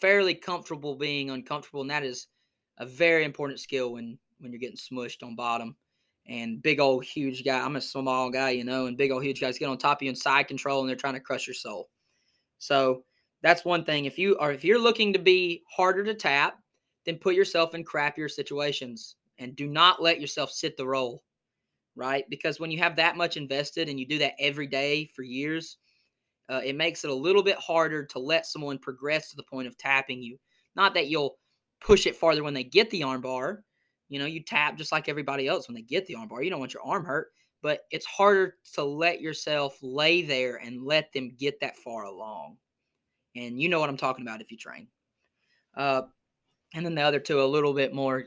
fairly 0.00 0.34
comfortable 0.34 0.96
being 0.96 1.30
uncomfortable. 1.30 1.82
And 1.82 1.90
that 1.90 2.04
is 2.04 2.28
a 2.78 2.86
very 2.86 3.24
important 3.24 3.60
skill 3.60 3.92
when 3.92 4.18
when 4.38 4.50
you're 4.50 4.58
getting 4.58 4.76
smushed 4.76 5.22
on 5.22 5.36
bottom 5.36 5.76
and 6.26 6.62
big 6.62 6.80
old 6.80 7.04
huge 7.04 7.44
guy. 7.44 7.60
I'm 7.60 7.76
a 7.76 7.80
small 7.80 8.30
guy, 8.30 8.50
you 8.50 8.64
know, 8.64 8.86
and 8.86 8.96
big 8.96 9.10
old 9.10 9.22
huge 9.22 9.40
guys 9.40 9.58
get 9.58 9.68
on 9.68 9.78
top 9.78 9.98
of 9.98 10.02
you 10.02 10.10
in 10.10 10.16
side 10.16 10.48
control 10.48 10.80
and 10.80 10.88
they're 10.88 10.96
trying 10.96 11.14
to 11.14 11.20
crush 11.20 11.46
your 11.46 11.54
soul. 11.54 11.90
So 12.58 13.04
that's 13.42 13.64
one 13.64 13.84
thing. 13.84 14.04
If 14.04 14.18
you 14.18 14.36
are 14.38 14.52
if 14.52 14.64
you're 14.64 14.80
looking 14.80 15.12
to 15.12 15.18
be 15.18 15.62
harder 15.70 16.04
to 16.04 16.14
tap, 16.14 16.58
then 17.06 17.16
put 17.16 17.34
yourself 17.34 17.74
in 17.74 17.84
crappier 17.84 18.30
situations 18.30 19.16
and 19.38 19.56
do 19.56 19.66
not 19.66 20.02
let 20.02 20.20
yourself 20.20 20.50
sit 20.50 20.76
the 20.76 20.86
roll. 20.86 21.22
Right? 21.94 22.24
Because 22.30 22.58
when 22.58 22.70
you 22.70 22.78
have 22.78 22.96
that 22.96 23.16
much 23.16 23.36
invested 23.36 23.88
and 23.88 24.00
you 24.00 24.06
do 24.06 24.18
that 24.18 24.32
every 24.40 24.66
day 24.66 25.10
for 25.14 25.22
years, 25.22 25.76
uh, 26.48 26.60
it 26.64 26.76
makes 26.76 27.04
it 27.04 27.10
a 27.10 27.14
little 27.14 27.42
bit 27.42 27.56
harder 27.56 28.04
to 28.04 28.18
let 28.18 28.46
someone 28.46 28.78
progress 28.78 29.30
to 29.30 29.36
the 29.36 29.42
point 29.44 29.66
of 29.66 29.76
tapping 29.78 30.22
you. 30.22 30.38
Not 30.76 30.94
that 30.94 31.08
you'll 31.08 31.38
push 31.80 32.06
it 32.06 32.16
farther 32.16 32.42
when 32.42 32.54
they 32.54 32.64
get 32.64 32.90
the 32.90 33.02
armbar. 33.02 33.58
You 34.08 34.18
know, 34.18 34.26
you 34.26 34.42
tap 34.42 34.76
just 34.76 34.92
like 34.92 35.08
everybody 35.08 35.48
else 35.48 35.68
when 35.68 35.74
they 35.74 35.82
get 35.82 36.06
the 36.06 36.14
armbar. 36.14 36.44
You 36.44 36.50
don't 36.50 36.60
want 36.60 36.74
your 36.74 36.84
arm 36.84 37.04
hurt, 37.04 37.28
but 37.62 37.82
it's 37.90 38.06
harder 38.06 38.56
to 38.74 38.84
let 38.84 39.20
yourself 39.20 39.78
lay 39.82 40.22
there 40.22 40.56
and 40.56 40.82
let 40.82 41.12
them 41.12 41.34
get 41.38 41.60
that 41.60 41.76
far 41.76 42.04
along. 42.04 42.56
And 43.34 43.60
you 43.60 43.68
know 43.68 43.80
what 43.80 43.88
I'm 43.88 43.96
talking 43.96 44.26
about 44.26 44.42
if 44.42 44.50
you 44.50 44.58
train. 44.58 44.88
Uh, 45.74 46.02
and 46.74 46.84
then 46.84 46.94
the 46.94 47.02
other 47.02 47.20
two 47.20 47.42
a 47.42 47.44
little 47.44 47.72
bit 47.72 47.94
more 47.94 48.26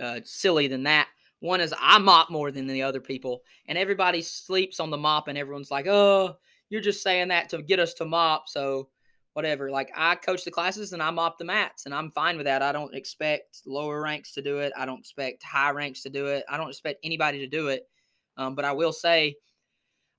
uh, 0.00 0.20
silly 0.24 0.68
than 0.68 0.82
that. 0.84 1.08
One 1.40 1.60
is 1.60 1.74
I 1.78 1.98
mop 1.98 2.30
more 2.30 2.50
than 2.50 2.66
the 2.66 2.82
other 2.82 3.00
people, 3.00 3.42
and 3.66 3.76
everybody 3.76 4.22
sleeps 4.22 4.78
on 4.78 4.90
the 4.90 4.96
mop, 4.96 5.26
and 5.26 5.36
everyone's 5.36 5.72
like, 5.72 5.88
"Oh, 5.88 6.36
you're 6.72 6.80
just 6.80 7.02
saying 7.02 7.28
that 7.28 7.50
to 7.50 7.62
get 7.62 7.78
us 7.78 7.94
to 7.94 8.04
mop." 8.04 8.48
So 8.48 8.88
whatever. 9.34 9.70
Like 9.70 9.90
I 9.96 10.14
coach 10.14 10.44
the 10.44 10.50
classes 10.50 10.92
and 10.92 11.02
I 11.02 11.10
mop 11.10 11.38
the 11.38 11.44
mats, 11.44 11.86
and 11.86 11.94
I'm 11.94 12.10
fine 12.10 12.36
with 12.36 12.46
that. 12.46 12.62
I 12.62 12.72
don't 12.72 12.94
expect 12.94 13.62
lower 13.66 14.00
ranks 14.00 14.32
to 14.32 14.42
do 14.42 14.58
it. 14.58 14.72
I 14.76 14.86
don't 14.86 15.00
expect 15.00 15.42
high 15.42 15.70
ranks 15.70 16.02
to 16.02 16.10
do 16.10 16.26
it. 16.26 16.44
I 16.48 16.56
don't 16.56 16.68
expect 16.68 17.00
anybody 17.04 17.38
to 17.40 17.46
do 17.46 17.68
it. 17.68 17.88
Um, 18.36 18.54
but 18.54 18.64
I 18.64 18.72
will 18.72 18.92
say, 18.92 19.36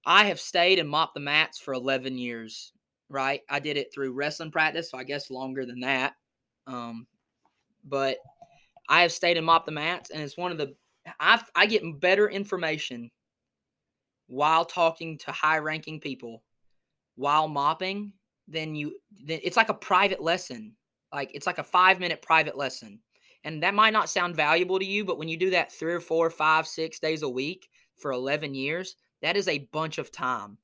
I 0.05 0.25
have 0.25 0.39
stayed 0.39 0.79
and 0.79 0.89
mopped 0.89 1.15
the 1.15 1.19
mats 1.19 1.59
for 1.59 1.73
11 1.73 2.17
years. 2.17 2.73
Right, 3.09 3.41
I 3.49 3.59
did 3.59 3.77
it 3.77 3.93
through 3.93 4.13
wrestling 4.13 4.49
practice, 4.49 4.89
so 4.89 4.97
I 4.97 5.03
guess 5.03 5.29
longer 5.29 5.65
than 5.65 5.81
that. 5.81 6.13
Um, 6.65 7.05
but 7.83 8.17
I 8.89 9.01
have 9.01 9.11
stayed 9.11 9.37
and 9.37 9.45
mopped 9.45 9.67
the 9.67 9.71
mats, 9.71 10.09
and 10.09 10.23
it's 10.23 10.37
one 10.37 10.51
of 10.51 10.57
the 10.57 10.73
I 11.19 11.41
I 11.53 11.65
get 11.67 11.83
better 11.99 12.29
information 12.29 13.11
while 14.27 14.65
talking 14.65 15.17
to 15.17 15.31
high 15.31 15.57
ranking 15.57 15.99
people 15.99 16.43
while 17.15 17.47
mopping 17.47 18.13
then 18.47 18.75
you 18.75 18.97
then 19.23 19.39
it's 19.43 19.57
like 19.57 19.69
a 19.69 19.73
private 19.73 20.21
lesson. 20.21 20.75
Like 21.13 21.31
it's 21.33 21.47
like 21.47 21.59
a 21.59 21.63
five 21.63 21.99
minute 21.99 22.21
private 22.21 22.57
lesson. 22.57 22.99
And 23.45 23.61
that 23.61 23.73
might 23.73 23.93
not 23.93 24.09
sound 24.09 24.35
valuable 24.35 24.79
to 24.79 24.85
you 24.85 25.05
but 25.05 25.17
when 25.17 25.27
you 25.27 25.37
do 25.37 25.49
that 25.51 25.71
three 25.71 25.93
or 25.93 25.99
four 25.99 26.29
five 26.29 26.67
six 26.67 26.99
days 26.99 27.21
a 27.23 27.29
week 27.29 27.69
for 27.97 28.11
11 28.11 28.53
years 28.55 28.95
that 29.21 29.37
is 29.37 29.47
a 29.47 29.69
bunch 29.71 29.97
of 29.97 30.11
time 30.11 30.57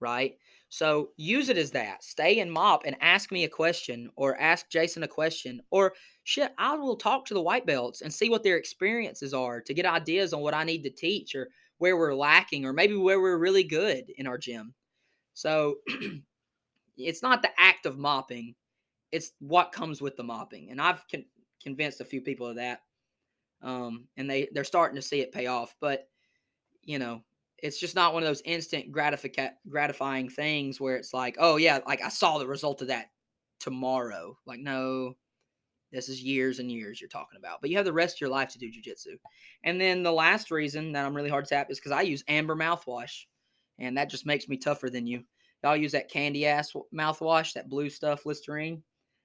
right? 0.00 0.34
So 0.68 1.10
use 1.16 1.48
it 1.48 1.56
as 1.56 1.70
that. 1.72 2.02
Stay 2.02 2.40
and 2.40 2.50
mop 2.50 2.82
and 2.84 2.96
ask 3.00 3.30
me 3.30 3.44
a 3.44 3.48
question 3.48 4.10
or 4.16 4.40
ask 4.40 4.68
jason 4.68 5.04
a 5.04 5.08
question 5.08 5.60
or 5.70 5.92
shit 6.24 6.52
i 6.58 6.74
will 6.74 6.96
talk 6.96 7.24
to 7.26 7.34
the 7.34 7.42
white 7.42 7.66
belts 7.66 8.02
and 8.02 8.12
see 8.12 8.30
what 8.30 8.42
their 8.42 8.56
experiences 8.56 9.34
are 9.34 9.60
to 9.60 9.74
get 9.74 9.86
ideas 9.86 10.32
on 10.32 10.40
what 10.40 10.54
i 10.54 10.64
need 10.64 10.82
to 10.82 10.90
teach 10.90 11.34
or 11.34 11.48
where 11.78 11.96
we're 11.96 12.14
lacking 12.14 12.64
or 12.64 12.72
maybe 12.72 12.94
where 12.94 13.20
we're 13.20 13.38
really 13.38 13.64
good 13.64 14.10
in 14.16 14.26
our 14.26 14.38
gym 14.38 14.74
so 15.34 15.76
it's 16.96 17.22
not 17.22 17.42
the 17.42 17.50
act 17.58 17.86
of 17.86 17.98
mopping, 17.98 18.54
it's 19.10 19.32
what 19.40 19.72
comes 19.72 20.00
with 20.00 20.16
the 20.16 20.22
mopping. 20.22 20.70
And 20.70 20.80
I've 20.80 21.02
con- 21.08 21.24
convinced 21.62 22.00
a 22.00 22.04
few 22.04 22.20
people 22.20 22.46
of 22.46 22.56
that. 22.56 22.80
Um, 23.62 24.08
and 24.16 24.28
they 24.28 24.48
they're 24.52 24.64
starting 24.64 24.96
to 24.96 25.02
see 25.02 25.20
it 25.20 25.32
pay 25.32 25.46
off, 25.46 25.76
but 25.80 26.08
you 26.82 26.98
know, 26.98 27.22
it's 27.58 27.78
just 27.78 27.94
not 27.94 28.12
one 28.12 28.24
of 28.24 28.28
those 28.28 28.42
instant 28.44 28.90
gratific- 28.90 29.54
gratifying 29.68 30.28
things 30.28 30.80
where 30.80 30.96
it's 30.96 31.14
like, 31.14 31.36
oh 31.38 31.56
yeah, 31.56 31.78
like 31.86 32.02
I 32.02 32.08
saw 32.08 32.38
the 32.38 32.46
result 32.46 32.82
of 32.82 32.88
that 32.88 33.10
tomorrow. 33.60 34.36
Like 34.46 34.58
no, 34.58 35.14
this 35.92 36.08
is 36.08 36.22
years 36.22 36.58
and 36.58 36.70
years 36.70 37.00
you're 37.00 37.08
talking 37.08 37.38
about. 37.38 37.60
But 37.60 37.70
you 37.70 37.76
have 37.76 37.84
the 37.84 37.92
rest 37.92 38.16
of 38.16 38.20
your 38.20 38.30
life 38.30 38.48
to 38.50 38.58
do 38.58 38.70
jujitsu. 38.70 39.16
And 39.64 39.80
then 39.80 40.02
the 40.02 40.12
last 40.12 40.50
reason 40.50 40.92
that 40.92 41.04
I'm 41.04 41.14
really 41.14 41.30
hard 41.30 41.44
to 41.44 41.50
tap 41.50 41.70
is 41.70 41.78
because 41.78 41.92
I 41.92 42.02
use 42.02 42.24
amber 42.28 42.56
mouthwash, 42.56 43.24
and 43.78 43.96
that 43.96 44.10
just 44.10 44.26
makes 44.26 44.48
me 44.48 44.56
tougher 44.56 44.90
than 44.90 45.06
you. 45.06 45.22
Y'all 45.62 45.76
use 45.76 45.92
that 45.92 46.10
candy 46.10 46.46
ass 46.46 46.72
mouthwash, 46.94 47.52
that 47.52 47.68
blue 47.68 47.88
stuff, 47.88 48.26
Listerine. 48.26 48.82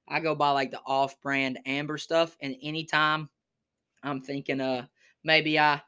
I 0.08 0.20
go 0.20 0.36
buy 0.36 0.52
like 0.52 0.72
the 0.72 0.82
off 0.86 1.20
brand 1.22 1.60
amber 1.66 1.98
stuff. 1.98 2.38
And 2.42 2.56
anytime 2.62 3.30
I'm 4.04 4.22
thinking, 4.22 4.62
uh, 4.62 4.86
maybe 5.24 5.60
I, 5.60 5.82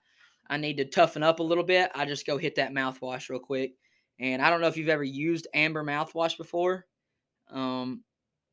I 0.49 0.57
need 0.57 0.77
to 0.77 0.85
toughen 0.85 1.23
up 1.23 1.39
a 1.39 1.43
little 1.43 1.63
bit, 1.63 1.91
I 1.93 2.05
just 2.05 2.25
go 2.25 2.37
hit 2.37 2.55
that 2.55 2.73
mouthwash 2.73 3.29
real 3.29 3.39
quick. 3.39 3.73
And 4.19 4.41
I 4.41 4.49
don't 4.49 4.59
know 4.59 4.67
if 4.67 4.75
you've 4.75 4.89
ever 4.89 5.03
used 5.03 5.47
amber 5.53 5.83
mouthwash 5.83 6.37
before. 6.37 6.85
Um, 7.51 8.03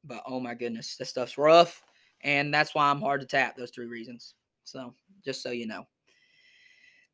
but 0.05 0.23
oh 0.27 0.39
my 0.39 0.55
goodness, 0.55 0.97
this 0.97 1.09
stuff's 1.09 1.39
rough. 1.39 1.83
And 2.27 2.53
that's 2.53 2.75
why 2.75 2.91
I'm 2.91 3.01
hard 3.01 3.21
to 3.21 3.27
tap, 3.27 3.57
those 3.57 3.71
three 3.71 3.87
reasons. 3.87 4.35
So 4.65 4.93
just 5.25 5.43
so 5.43 5.53
you 5.53 5.67
know. 5.67 5.87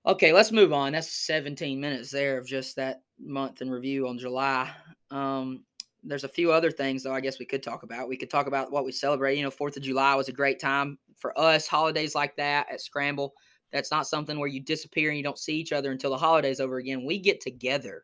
Okay, 0.07 0.33
let's 0.33 0.51
move 0.51 0.72
on. 0.72 0.92
That's 0.92 1.12
17 1.12 1.79
minutes 1.79 2.11
there 2.11 2.38
of 2.38 2.46
just 2.46 2.75
that 2.77 3.03
month 3.20 3.61
in 3.61 3.70
review 3.70 4.09
on 4.09 4.18
July. 4.18 4.70
Um, 5.11 5.64
there's 6.03 6.25
a 6.25 6.29
few 6.29 6.51
other 6.51 6.70
things 6.70 7.03
though 7.03 7.14
I 7.14 7.20
guess 7.20 7.38
we 7.38 7.44
could 7.44 7.62
talk 7.62 7.83
about. 7.83 8.09
We 8.09 8.16
could 8.16 8.31
talk 8.31 8.46
about 8.46 8.72
what 8.72 8.87
we 8.87 8.90
celebrate. 8.90 9.37
You 9.37 9.44
know, 9.44 9.51
Fourth 9.51 9.77
of 9.77 9.83
July 9.83 10.14
was 10.14 10.29
a 10.29 10.33
great 10.33 10.59
time 10.59 10.98
for 11.18 11.38
us. 11.38 11.68
Holidays 11.68 12.14
like 12.14 12.35
that 12.37 12.72
at 12.72 12.81
Scramble. 12.81 13.35
That's 13.70 13.90
not 13.90 14.07
something 14.07 14.38
where 14.38 14.48
you 14.48 14.61
disappear 14.61 15.11
and 15.11 15.18
you 15.18 15.22
don't 15.22 15.38
see 15.38 15.57
each 15.57 15.72
other 15.72 15.92
until 15.92 16.11
the 16.11 16.16
holidays 16.16 16.59
over 16.59 16.79
again. 16.79 17.05
We 17.05 17.18
get 17.18 17.42
together 17.42 18.03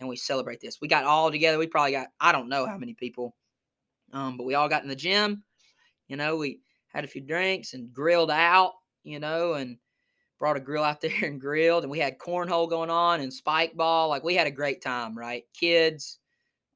and 0.00 0.08
we 0.08 0.16
celebrate 0.16 0.60
this. 0.60 0.80
We 0.80 0.88
got 0.88 1.04
all 1.04 1.30
together. 1.30 1.58
We 1.58 1.68
probably 1.68 1.92
got 1.92 2.08
I 2.20 2.32
don't 2.32 2.48
know 2.48 2.66
how 2.66 2.76
many 2.76 2.94
people, 2.94 3.36
um, 4.12 4.36
but 4.36 4.44
we 4.44 4.54
all 4.54 4.68
got 4.68 4.82
in 4.82 4.88
the 4.88 4.96
gym. 4.96 5.44
You 6.10 6.16
know, 6.16 6.36
we 6.36 6.60
had 6.88 7.04
a 7.04 7.08
few 7.08 7.22
drinks 7.22 7.72
and 7.72 7.92
grilled 7.92 8.30
out. 8.30 8.72
You 9.02 9.18
know, 9.18 9.54
and 9.54 9.78
brought 10.38 10.56
a 10.56 10.60
grill 10.60 10.82
out 10.82 11.00
there 11.00 11.24
and 11.24 11.40
grilled, 11.40 11.84
and 11.84 11.90
we 11.90 12.00
had 12.00 12.18
cornhole 12.18 12.68
going 12.68 12.90
on 12.90 13.20
and 13.20 13.32
spike 13.32 13.76
ball. 13.76 14.08
Like 14.08 14.24
we 14.24 14.34
had 14.34 14.46
a 14.46 14.50
great 14.50 14.82
time, 14.82 15.16
right? 15.16 15.44
Kids, 15.54 16.18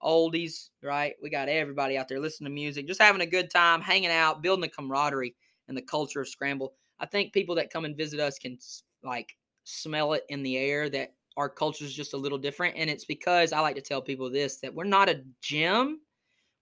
oldies, 0.03 0.69
right? 0.83 1.15
We 1.23 1.31
got 1.31 1.49
everybody 1.49 1.99
out 1.99 2.09
there 2.09 2.21
listening 2.21 2.51
to 2.51 2.55
music, 2.55 2.87
just 2.87 3.03
having 3.03 3.23
a 3.23 3.27
good 3.27 3.51
time, 3.51 3.81
hanging 3.81 4.11
out, 4.11 4.43
building 4.43 4.61
the 4.63 4.69
camaraderie 4.69 5.35
and 5.67 5.77
the 5.77 5.83
culture 5.83 6.21
of 6.21 6.29
Scramble. 6.29 6.75
I 7.01 7.07
think 7.07 7.33
people 7.33 7.55
that 7.57 7.73
come 7.73 7.85
and 7.85 7.97
visit 7.97 8.21
us 8.21 8.39
can 8.39 8.59
like 9.03 9.35
smell 9.65 10.13
it 10.13 10.25
in 10.29 10.43
the 10.43 10.57
air 10.59 10.89
that 10.91 11.15
our 11.37 11.49
culture 11.49 11.85
is 11.85 11.95
just 11.95 12.13
a 12.15 12.19
little 12.19 12.39
different. 12.39 12.77
And 12.77 12.89
it's 12.89 13.05
because 13.05 13.53
I 13.53 13.61
like 13.61 13.75
to 13.77 13.83
tell 13.83 14.01
people 14.01 14.31
this 14.31 14.59
that 14.59 14.73
we're 14.73 14.85
not 14.85 15.09
a 15.09 15.23
gym, 15.41 16.01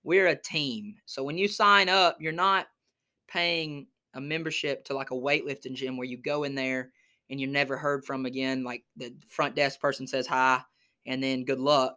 we're 0.04 0.28
a 0.28 0.36
team. 0.36 0.96
So 1.06 1.22
when 1.22 1.38
you 1.38 1.48
sign 1.48 1.88
up, 1.88 2.16
you're 2.20 2.32
not 2.32 2.66
paying 3.28 3.86
a 4.14 4.20
membership 4.20 4.84
to 4.84 4.94
like 4.94 5.10
a 5.10 5.14
weightlifting 5.14 5.74
gym 5.74 5.96
where 5.96 6.06
you 6.06 6.18
go 6.18 6.44
in 6.44 6.54
there 6.54 6.90
and 7.30 7.40
you're 7.40 7.50
never 7.50 7.76
heard 7.76 8.04
from 8.04 8.26
again. 8.26 8.64
Like 8.64 8.84
the 8.96 9.14
front 9.28 9.54
desk 9.54 9.80
person 9.80 10.06
says 10.06 10.26
hi 10.26 10.60
and 11.06 11.22
then 11.22 11.44
good 11.44 11.60
luck, 11.60 11.96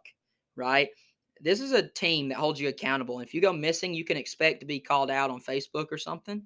right? 0.54 0.88
This 1.40 1.60
is 1.60 1.72
a 1.72 1.88
team 1.88 2.28
that 2.28 2.38
holds 2.38 2.60
you 2.60 2.68
accountable. 2.68 3.20
If 3.20 3.34
you 3.34 3.42
go 3.42 3.52
missing, 3.52 3.92
you 3.92 4.04
can 4.04 4.16
expect 4.16 4.60
to 4.60 4.66
be 4.66 4.80
called 4.80 5.10
out 5.10 5.30
on 5.30 5.40
Facebook 5.40 5.86
or 5.90 5.98
something. 5.98 6.42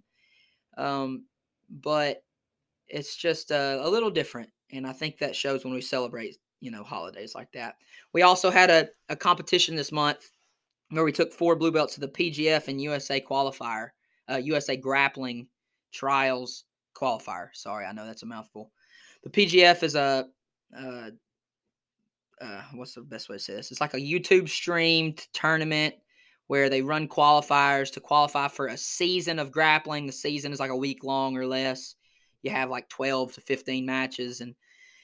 Um, 0.76 1.26
but 1.68 2.24
it's 2.88 3.16
just 3.16 3.52
a, 3.52 3.80
a 3.86 3.88
little 3.88 4.10
different. 4.10 4.50
And 4.72 4.86
I 4.86 4.92
think 4.92 5.18
that 5.18 5.36
shows 5.36 5.64
when 5.64 5.74
we 5.74 5.80
celebrate, 5.80 6.36
you 6.60 6.72
know, 6.72 6.82
holidays 6.82 7.34
like 7.36 7.52
that. 7.52 7.76
We 8.12 8.22
also 8.22 8.50
had 8.50 8.70
a, 8.70 8.88
a 9.08 9.14
competition 9.14 9.76
this 9.76 9.92
month 9.92 10.30
where 10.90 11.04
we 11.04 11.12
took 11.12 11.32
four 11.32 11.56
blue 11.56 11.70
belts 11.70 11.94
to 11.94 12.00
the 12.00 12.08
PGF 12.08 12.68
and 12.68 12.80
USA 12.80 13.20
qualifier, 13.20 13.90
uh, 14.30 14.36
USA 14.36 14.76
grappling 14.76 15.46
trials 15.92 16.64
qualifier. 16.94 17.48
Sorry, 17.52 17.86
I 17.86 17.92
know 17.92 18.06
that's 18.06 18.22
a 18.22 18.26
mouthful. 18.26 18.70
The 19.22 19.30
PGF 19.30 19.82
is 19.82 19.94
a 19.94 20.26
uh, 20.76 21.10
uh, 22.40 22.62
what's 22.74 22.94
the 22.94 23.02
best 23.02 23.28
way 23.28 23.36
to 23.36 23.42
say 23.42 23.54
this? 23.54 23.70
It's 23.70 23.80
like 23.80 23.94
a 23.94 23.98
YouTube 23.98 24.48
streamed 24.48 25.26
tournament 25.32 25.94
where 26.46 26.68
they 26.68 26.82
run 26.82 27.06
qualifiers 27.06 27.92
to 27.92 28.00
qualify 28.00 28.48
for 28.48 28.66
a 28.66 28.76
season 28.76 29.38
of 29.38 29.52
grappling. 29.52 30.06
The 30.06 30.12
season 30.12 30.52
is 30.52 30.58
like 30.58 30.70
a 30.70 30.76
week 30.76 31.04
long 31.04 31.36
or 31.36 31.46
less. 31.46 31.96
You 32.42 32.50
have 32.50 32.70
like 32.70 32.88
12 32.88 33.34
to 33.34 33.40
15 33.42 33.84
matches 33.84 34.40
and 34.40 34.54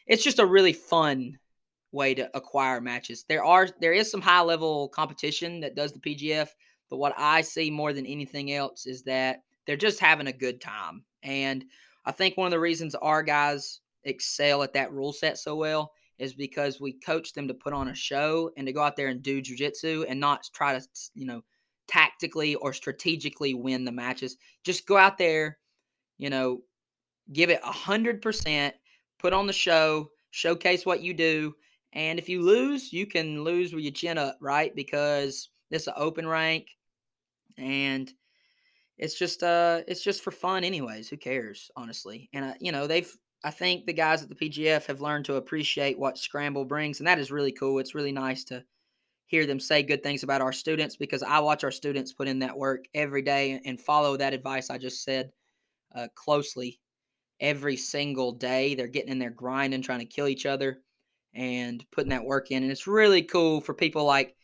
it's 0.07 0.25
just 0.25 0.38
a 0.38 0.46
really 0.46 0.72
fun 0.72 1.38
way 1.96 2.14
to 2.14 2.30
acquire 2.35 2.80
matches. 2.80 3.24
There 3.28 3.44
are 3.44 3.68
there 3.80 3.92
is 3.92 4.11
some 4.11 4.20
high 4.20 4.42
level 4.42 4.88
competition 4.90 5.61
that 5.61 5.74
does 5.74 5.92
the 5.92 5.98
PGF, 5.98 6.48
but 6.88 6.98
what 6.98 7.14
I 7.16 7.40
see 7.40 7.70
more 7.70 7.92
than 7.92 8.06
anything 8.06 8.52
else 8.52 8.87
is 8.87 9.02
that 9.04 9.40
they're 9.66 9.76
just 9.76 9.98
having 9.98 10.28
a 10.28 10.32
good 10.32 10.61
time. 10.61 11.02
And 11.24 11.64
I 12.04 12.12
think 12.12 12.37
one 12.37 12.46
of 12.46 12.52
the 12.52 12.61
reasons 12.61 12.94
our 12.94 13.22
guys 13.22 13.80
excel 14.04 14.62
at 14.62 14.72
that 14.74 14.92
rule 14.92 15.12
set 15.12 15.38
so 15.38 15.56
well 15.56 15.92
is 16.18 16.32
because 16.32 16.80
we 16.80 16.92
coach 16.92 17.32
them 17.32 17.48
to 17.48 17.54
put 17.54 17.72
on 17.72 17.88
a 17.88 17.94
show 17.94 18.50
and 18.56 18.66
to 18.66 18.72
go 18.72 18.82
out 18.82 18.96
there 18.96 19.09
and 19.09 19.22
do 19.22 19.42
jujitsu 19.42 20.06
and 20.09 20.18
not 20.18 20.48
try 20.54 20.78
to, 20.78 20.87
you 21.14 21.26
know, 21.26 21.42
tactically 21.88 22.54
or 22.56 22.72
strategically 22.72 23.54
win 23.54 23.85
the 23.85 23.92
matches. 23.92 24.37
Just 24.64 24.87
go 24.87 24.96
out 24.96 25.18
there, 25.18 25.59
you 26.18 26.30
know, 26.30 26.61
give 27.32 27.50
it 27.50 27.61
a 27.64 27.72
hundred 27.72 28.22
percent, 28.22 28.74
put 29.18 29.32
on 29.32 29.46
the 29.46 29.52
show, 29.52 30.09
showcase 30.30 30.87
what 30.87 31.02
you 31.02 31.12
do. 31.12 31.54
And 31.96 32.18
if 32.18 32.28
you 32.28 32.42
lose, 32.42 32.92
you 32.92 33.06
can 33.06 33.42
lose 33.42 33.72
with 33.72 33.82
your 33.82 33.92
chin 33.92 34.18
up, 34.18 34.37
right? 34.40 34.74
Because 34.76 35.48
this 35.70 35.82
is 35.82 35.88
an 35.88 35.94
open 35.96 36.28
rank 36.28 36.68
and 37.59 38.12
it's 38.98 39.18
just 39.18 39.42
uh 39.42 39.80
it's 39.88 40.02
just 40.02 40.22
for 40.22 40.30
fun 40.30 40.62
anyways 40.62 41.09
who 41.09 41.16
cares 41.16 41.70
honestly 41.74 42.28
and 42.35 42.44
uh, 42.44 42.54
you 42.61 42.70
know 42.70 42.87
they've 42.87 43.11
i 43.44 43.50
think 43.50 43.87
the 43.87 43.92
guys 43.94 44.22
at 44.22 44.28
the 44.28 44.35
pgf 44.35 44.85
have 44.85 45.00
learned 45.00 45.24
to 45.24 45.37
appreciate 45.37 45.98
what 45.98 46.18
scramble 46.18 46.66
brings 46.66 47.00
and 47.00 47.06
that 47.06 47.18
is 47.18 47.30
really 47.30 47.50
cool 47.50 47.78
it's 47.78 47.94
really 47.94 48.12
nice 48.12 48.44
to 48.44 48.62
hear 49.26 49.44
them 49.44 49.59
say 49.59 49.82
good 49.82 50.02
things 50.02 50.22
about 50.22 50.40
our 50.40 50.52
students 50.52 50.96
because 50.96 51.22
I 51.22 51.40
watch 51.40 51.64
our 51.64 51.70
students 51.72 52.12
put 52.12 52.28
in 52.28 52.38
that 52.40 52.56
work 52.56 52.85
every 52.94 53.22
day 53.22 53.61
and 53.64 53.80
follow 53.80 54.16
that 54.16 54.32
advice 54.32 54.70
I 54.70 54.78
just 54.78 55.02
said 55.02 55.30
uh, 55.94 56.06
closely 56.14 56.80
every 57.40 57.76
single 57.76 58.32
day. 58.32 58.74
They're 58.74 58.87
getting 58.87 59.11
in 59.11 59.18
there 59.18 59.30
grinding, 59.30 59.82
trying 59.82 59.98
to 59.98 60.04
kill 60.06 60.28
each 60.28 60.46
other 60.46 60.80
and 61.37 61.85
putting 61.92 62.11
that 62.11 62.25
work 62.25 62.51
in. 62.51 62.62
And 62.62 62.72
it's 62.72 62.87
really 62.87 63.22
cool 63.22 63.61
for 63.61 63.75
people 63.75 64.05
like 64.05 64.35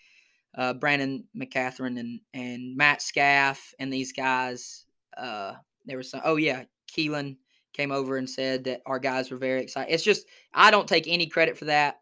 uh, 0.56 0.74
Brandon 0.74 1.24
McCaghren 1.36 1.98
and, 1.98 2.20
and 2.34 2.76
Matt 2.76 3.00
Scaff 3.00 3.74
and 3.78 3.92
these 3.92 4.12
guys. 4.12 4.84
Uh, 5.16 5.54
there 5.86 5.96
was 5.96 6.10
some, 6.10 6.20
oh, 6.24 6.36
yeah, 6.36 6.64
Keelan 6.94 7.36
came 7.72 7.90
over 7.90 8.18
and 8.18 8.28
said 8.28 8.64
that 8.64 8.82
our 8.84 8.98
guys 8.98 9.30
were 9.30 9.38
very 9.38 9.62
excited. 9.62 9.92
It's 9.92 10.04
just, 10.04 10.26
I 10.52 10.70
don't 10.70 10.86
take 10.86 11.08
any 11.08 11.26
credit 11.26 11.56
for 11.56 11.64
that 11.64 12.00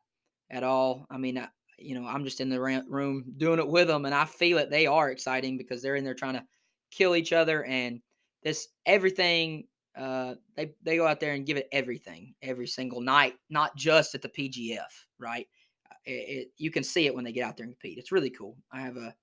at 0.50 0.64
all. 0.64 1.07
I 1.09 1.16
mean, 1.16 1.38
I, 1.38 1.48
you 1.79 1.94
know, 1.94 2.07
I'm 2.07 2.24
just 2.24 2.40
in 2.40 2.50
the 2.50 2.61
room 2.61 3.24
doing 3.37 3.61
it 3.61 3.68
with 3.68 3.87
them 3.87 4.05
and 4.05 4.14
I 4.14 4.24
feel 4.24 4.59
it. 4.59 4.68
They 4.68 4.87
are 4.87 5.11
exciting 5.11 5.57
because 5.57 5.81
they're 5.81 5.96
in 5.96 6.05
there 6.05 6.14
trying 6.14 6.35
to 6.35 6.44
kill 6.90 7.14
each 7.14 7.33
other 7.33 7.64
and 7.64 8.00
this 8.42 8.68
everything 8.85 9.64
uh, 9.96 10.35
they 10.57 10.72
they 10.83 10.96
go 10.96 11.07
out 11.07 11.20
there 11.20 11.35
and 11.35 11.46
give 11.46 11.57
it 11.57 11.68
everything 11.72 12.35
every 12.42 12.66
single 12.66 13.00
night, 13.00 13.35
not 13.48 13.76
just 13.76 14.14
at 14.14 14.22
the 14.22 14.29
PGF, 14.29 14.79
right? 15.18 15.46
Uh, 15.90 15.94
it, 16.05 16.11
it, 16.12 16.48
you 16.57 16.70
can 16.70 16.85
see 16.85 17.07
it 17.07 17.14
when 17.14 17.24
they 17.24 17.33
get 17.33 17.44
out 17.44 17.57
there 17.57 17.64
and 17.64 17.74
compete. 17.74 17.98
It's 17.98 18.12
really 18.12 18.31
cool. 18.31 18.57
I 18.72 18.81
have 18.81 18.96
a 18.96 19.14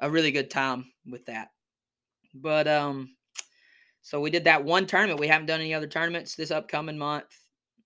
a 0.00 0.10
really 0.10 0.32
good 0.32 0.50
time 0.50 0.86
with 1.06 1.24
that. 1.26 1.48
But 2.34 2.66
um, 2.66 3.14
so 4.02 4.20
we 4.20 4.30
did 4.30 4.44
that 4.44 4.64
one 4.64 4.86
tournament. 4.86 5.20
We 5.20 5.28
haven't 5.28 5.46
done 5.46 5.60
any 5.60 5.74
other 5.74 5.86
tournaments 5.86 6.34
this 6.34 6.50
upcoming 6.50 6.98
month. 6.98 7.26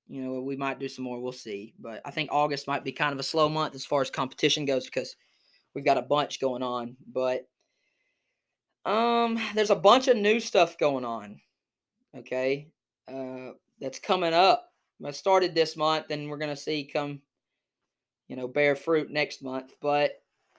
You 0.06 0.22
know, 0.22 0.40
we 0.40 0.56
might 0.56 0.80
do 0.80 0.88
some 0.88 1.04
more. 1.04 1.20
We'll 1.20 1.32
see. 1.32 1.74
But 1.78 2.00
I 2.06 2.10
think 2.10 2.30
August 2.32 2.66
might 2.66 2.84
be 2.84 2.92
kind 2.92 3.12
of 3.12 3.18
a 3.18 3.24
slow 3.24 3.48
month 3.48 3.74
as 3.74 3.84
far 3.84 4.00
as 4.00 4.08
competition 4.10 4.64
goes 4.64 4.86
because 4.86 5.16
we've 5.74 5.84
got 5.84 5.98
a 5.98 6.02
bunch 6.02 6.40
going 6.40 6.62
on. 6.62 6.96
But 7.12 7.46
um, 8.86 9.38
there's 9.54 9.68
a 9.68 9.76
bunch 9.76 10.08
of 10.08 10.16
new 10.16 10.40
stuff 10.40 10.78
going 10.78 11.04
on 11.04 11.40
okay, 12.16 12.68
uh, 13.12 13.50
that's 13.80 13.98
coming 13.98 14.34
up. 14.34 14.70
I 15.04 15.10
started 15.12 15.54
this 15.54 15.76
month, 15.76 16.10
and 16.10 16.28
we're 16.28 16.38
going 16.38 16.54
to 16.54 16.60
see 16.60 16.90
come, 16.92 17.20
you 18.26 18.36
know, 18.36 18.48
bear 18.48 18.74
fruit 18.74 19.10
next 19.10 19.42
month. 19.42 19.72
But 19.80 20.12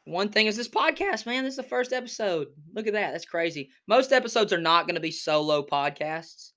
one 0.05 0.29
thing 0.29 0.47
is 0.47 0.55
this 0.55 0.69
podcast, 0.69 1.25
man. 1.25 1.43
This 1.43 1.53
is 1.53 1.57
the 1.57 1.63
first 1.63 1.93
episode. 1.93 2.47
Look 2.73 2.88
at 2.88 2.93
that. 2.93 3.12
That's 3.12 3.25
crazy. 3.25 3.69
Most 3.88 4.13
episodes 4.13 4.53
are 4.53 4.62
not 4.62 4.88
going 4.88 4.95
to 4.95 5.01
be 5.01 5.12
solo 5.12 5.62
podcasts. 5.62 6.51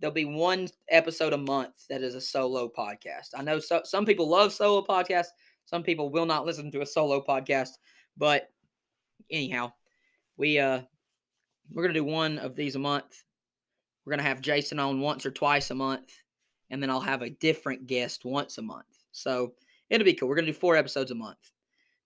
There'll 0.00 0.14
be 0.14 0.24
one 0.24 0.68
episode 0.90 1.32
a 1.32 1.38
month 1.38 1.86
that 1.88 2.02
is 2.02 2.14
a 2.14 2.20
solo 2.20 2.70
podcast. 2.76 3.28
I 3.34 3.42
know 3.42 3.58
so, 3.58 3.82
some 3.84 4.04
people 4.04 4.28
love 4.28 4.52
solo 4.52 4.84
podcasts. 4.84 5.28
Some 5.66 5.82
people 5.82 6.10
will 6.10 6.26
not 6.26 6.46
listen 6.46 6.70
to 6.70 6.82
a 6.82 6.86
solo 6.86 7.22
podcast. 7.22 7.70
But 8.16 8.48
anyhow, 9.30 9.72
we 10.36 10.58
uh 10.58 10.82
we're 11.70 11.82
gonna 11.82 11.94
do 11.94 12.04
one 12.04 12.38
of 12.38 12.56
these 12.56 12.76
a 12.76 12.78
month 12.78 13.24
we're 14.06 14.12
going 14.12 14.22
to 14.22 14.28
have 14.28 14.40
Jason 14.40 14.78
on 14.78 15.00
once 15.00 15.26
or 15.26 15.32
twice 15.32 15.70
a 15.70 15.74
month, 15.74 16.12
and 16.70 16.80
then 16.80 16.90
I'll 16.90 17.00
have 17.00 17.22
a 17.22 17.30
different 17.30 17.88
guest 17.88 18.24
once 18.24 18.56
a 18.56 18.62
month. 18.62 18.86
So 19.10 19.54
it'll 19.90 20.04
be 20.04 20.14
cool. 20.14 20.28
We're 20.28 20.36
going 20.36 20.46
to 20.46 20.52
do 20.52 20.58
four 20.58 20.76
episodes 20.76 21.10
a 21.10 21.16
month. 21.16 21.50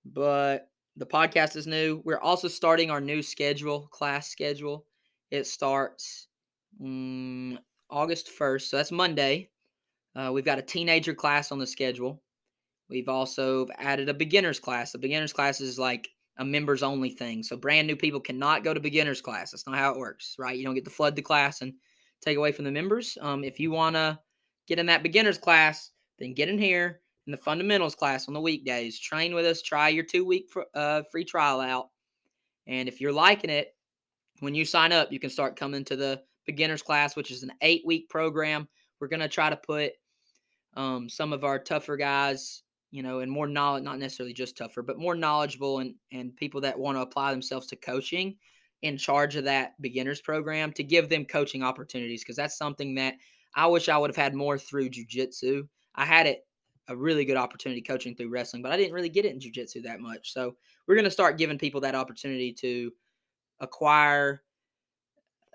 But 0.07 0.71
the 0.97 1.07
podcast 1.07 1.57
is 1.57 1.67
new. 1.67 2.01
We're 2.05 2.19
also 2.19 2.49
starting 2.49 2.91
our 2.91 3.03
new 3.03 3.23
schedule, 3.23 3.89
class 3.89 4.29
schedule. 4.29 4.87
It 5.31 5.47
starts 5.47 6.29
um, 6.83 7.59
August 7.91 8.31
1st. 8.37 8.63
So 8.63 8.77
that's 8.79 8.93
Monday. 8.93 9.51
Uh, 10.17 10.31
we've 10.33 10.45
got 10.45 10.59
a 10.59 10.63
teenager 10.63 11.15
class 11.15 11.53
on 11.53 11.59
the 11.59 11.67
schedule. 11.67 12.23
We've 12.89 13.09
also 13.09 13.69
added 13.79 14.09
a 14.09 14.15
beginner's 14.15 14.59
class. 14.59 14.93
The 14.93 14.99
beginner's 14.99 15.33
class 15.35 15.61
is 15.61 15.79
like 15.79 16.09
a 16.39 16.45
members 16.45 16.83
only 16.83 17.11
thing. 17.11 17.43
So 17.43 17.57
brand 17.57 17.87
new 17.87 17.95
people 17.95 18.21
cannot 18.21 18.65
go 18.65 18.73
to 18.73 18.81
beginner's 18.81 19.21
class. 19.21 19.51
That's 19.51 19.67
not 19.67 19.77
how 19.77 19.93
it 19.93 19.99
works, 19.99 20.37
right? 20.39 20.57
You 20.57 20.65
don't 20.65 20.75
get 20.75 20.85
to 20.87 20.91
flood 20.91 21.15
the 21.15 21.23
class 21.23 21.61
and 21.61 21.75
take 22.21 22.37
away 22.37 22.53
from 22.53 22.65
the 22.65 22.71
members. 22.71 23.17
Um, 23.21 23.45
if 23.45 23.59
you 23.59 23.71
want 23.71 23.97
to 23.97 24.19
get 24.67 24.79
in 24.79 24.87
that 24.87 25.03
beginners 25.03 25.39
class, 25.39 25.91
then 26.19 26.35
get 26.35 26.49
in 26.49 26.59
here 26.59 27.01
in 27.27 27.33
the 27.33 27.37
fundamentals 27.37 27.95
class 27.95 28.29
on 28.29 28.35
the 28.35 28.41
weekdays. 28.41 28.99
Train 28.99 29.35
with 29.35 29.47
us. 29.47 29.63
Try 29.63 29.89
your 29.89 30.05
two 30.05 30.25
week 30.25 30.51
uh, 30.75 31.03
free 31.11 31.25
trial 31.25 31.61
out. 31.61 31.89
And 32.67 32.89
if 32.89 33.01
you're 33.01 33.13
liking 33.13 33.51
it, 33.51 33.75
when 34.41 34.55
you 34.55 34.65
sign 34.65 34.93
up, 34.93 35.13
you 35.13 35.21
can 35.21 35.31
start 35.31 35.57
coming 35.57 35.85
to 35.85 35.97
the 35.97 36.23
beginners 36.47 36.83
class, 36.83 37.17
which 37.17 37.31
is 37.31 37.43
an 37.43 37.53
eight 37.63 37.83
week 37.85 38.09
program. 38.09 38.69
We're 39.01 39.09
going 39.09 39.21
to 39.21 39.29
try 39.29 39.51
to 39.51 39.57
put 39.57 39.93
um, 40.77 41.09
some 41.09 41.33
of 41.33 41.45
our 41.45 41.59
tougher 41.59 41.97
guys, 41.97 42.63
you 42.91 43.03
know, 43.03 43.21
and 43.21 43.31
more 43.31 43.47
knowledge, 43.47 43.83
not 43.83 43.99
necessarily 43.99 44.33
just 44.33 44.57
tougher, 44.57 44.83
but 44.83 44.99
more 44.99 45.15
knowledgeable 45.15 45.79
and, 45.79 45.95
and 46.13 46.37
people 46.37 46.61
that 46.63 46.79
want 46.79 46.97
to 46.97 47.03
apply 47.03 47.33
themselves 47.33 47.67
to 47.69 47.77
coaching 47.77 48.37
in 48.83 48.97
charge 48.97 49.37
of 49.37 49.45
that 49.45 49.81
beginners 49.81 50.21
program 50.21 50.73
to 50.73 50.83
give 50.83 51.09
them 51.09 51.25
coaching 51.25 51.63
opportunities 51.63 52.23
because 52.23 52.37
that's 52.37 52.57
something 52.57 52.95
that 52.95 53.15
I 53.55 53.67
wish 53.67 53.89
I 53.89 53.99
would 53.99 54.11
have 54.11 54.17
had 54.17 54.35
more 54.35 54.59
through 54.59 54.91
jujitsu. 54.91 55.69
I 55.95 56.05
had 56.05 56.27
it 56.27 56.47
a 56.89 56.97
really 56.97 57.25
good 57.25 57.37
opportunity 57.37 57.83
coaching 57.83 58.15
through 58.15 58.31
wrestling, 58.31 58.63
but 58.63 58.73
I 58.73 58.77
didn't 58.77 58.95
really 58.95 59.09
get 59.09 59.25
it 59.25 59.33
in 59.33 59.39
jujitsu 59.39 59.83
that 59.85 60.01
much. 60.01 60.33
So 60.33 60.57
we're 60.87 60.95
going 60.95 61.05
to 61.05 61.11
start 61.11 61.39
giving 61.39 61.59
people 61.59 61.81
that 61.83 61.95
opportunity 61.95 62.53
to 62.55 62.93
acquire 63.61 64.43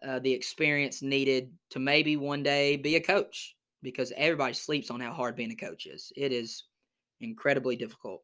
uh, 0.06 0.20
the 0.20 0.32
experience 0.32 1.02
needed 1.02 1.52
to 1.72 1.80
maybe 1.80 2.16
one 2.16 2.44
day 2.44 2.78
be 2.78 2.96
a 2.96 3.02
coach 3.02 3.56
because 3.82 4.14
everybody 4.16 4.54
sleeps 4.54 4.90
on 4.92 5.00
how 5.00 5.12
hard 5.12 5.36
being 5.36 5.52
a 5.52 5.56
coach 5.56 5.88
is. 5.88 6.12
It 6.16 6.32
is 6.32 6.64
incredibly 7.22 7.76
difficult 7.76 8.24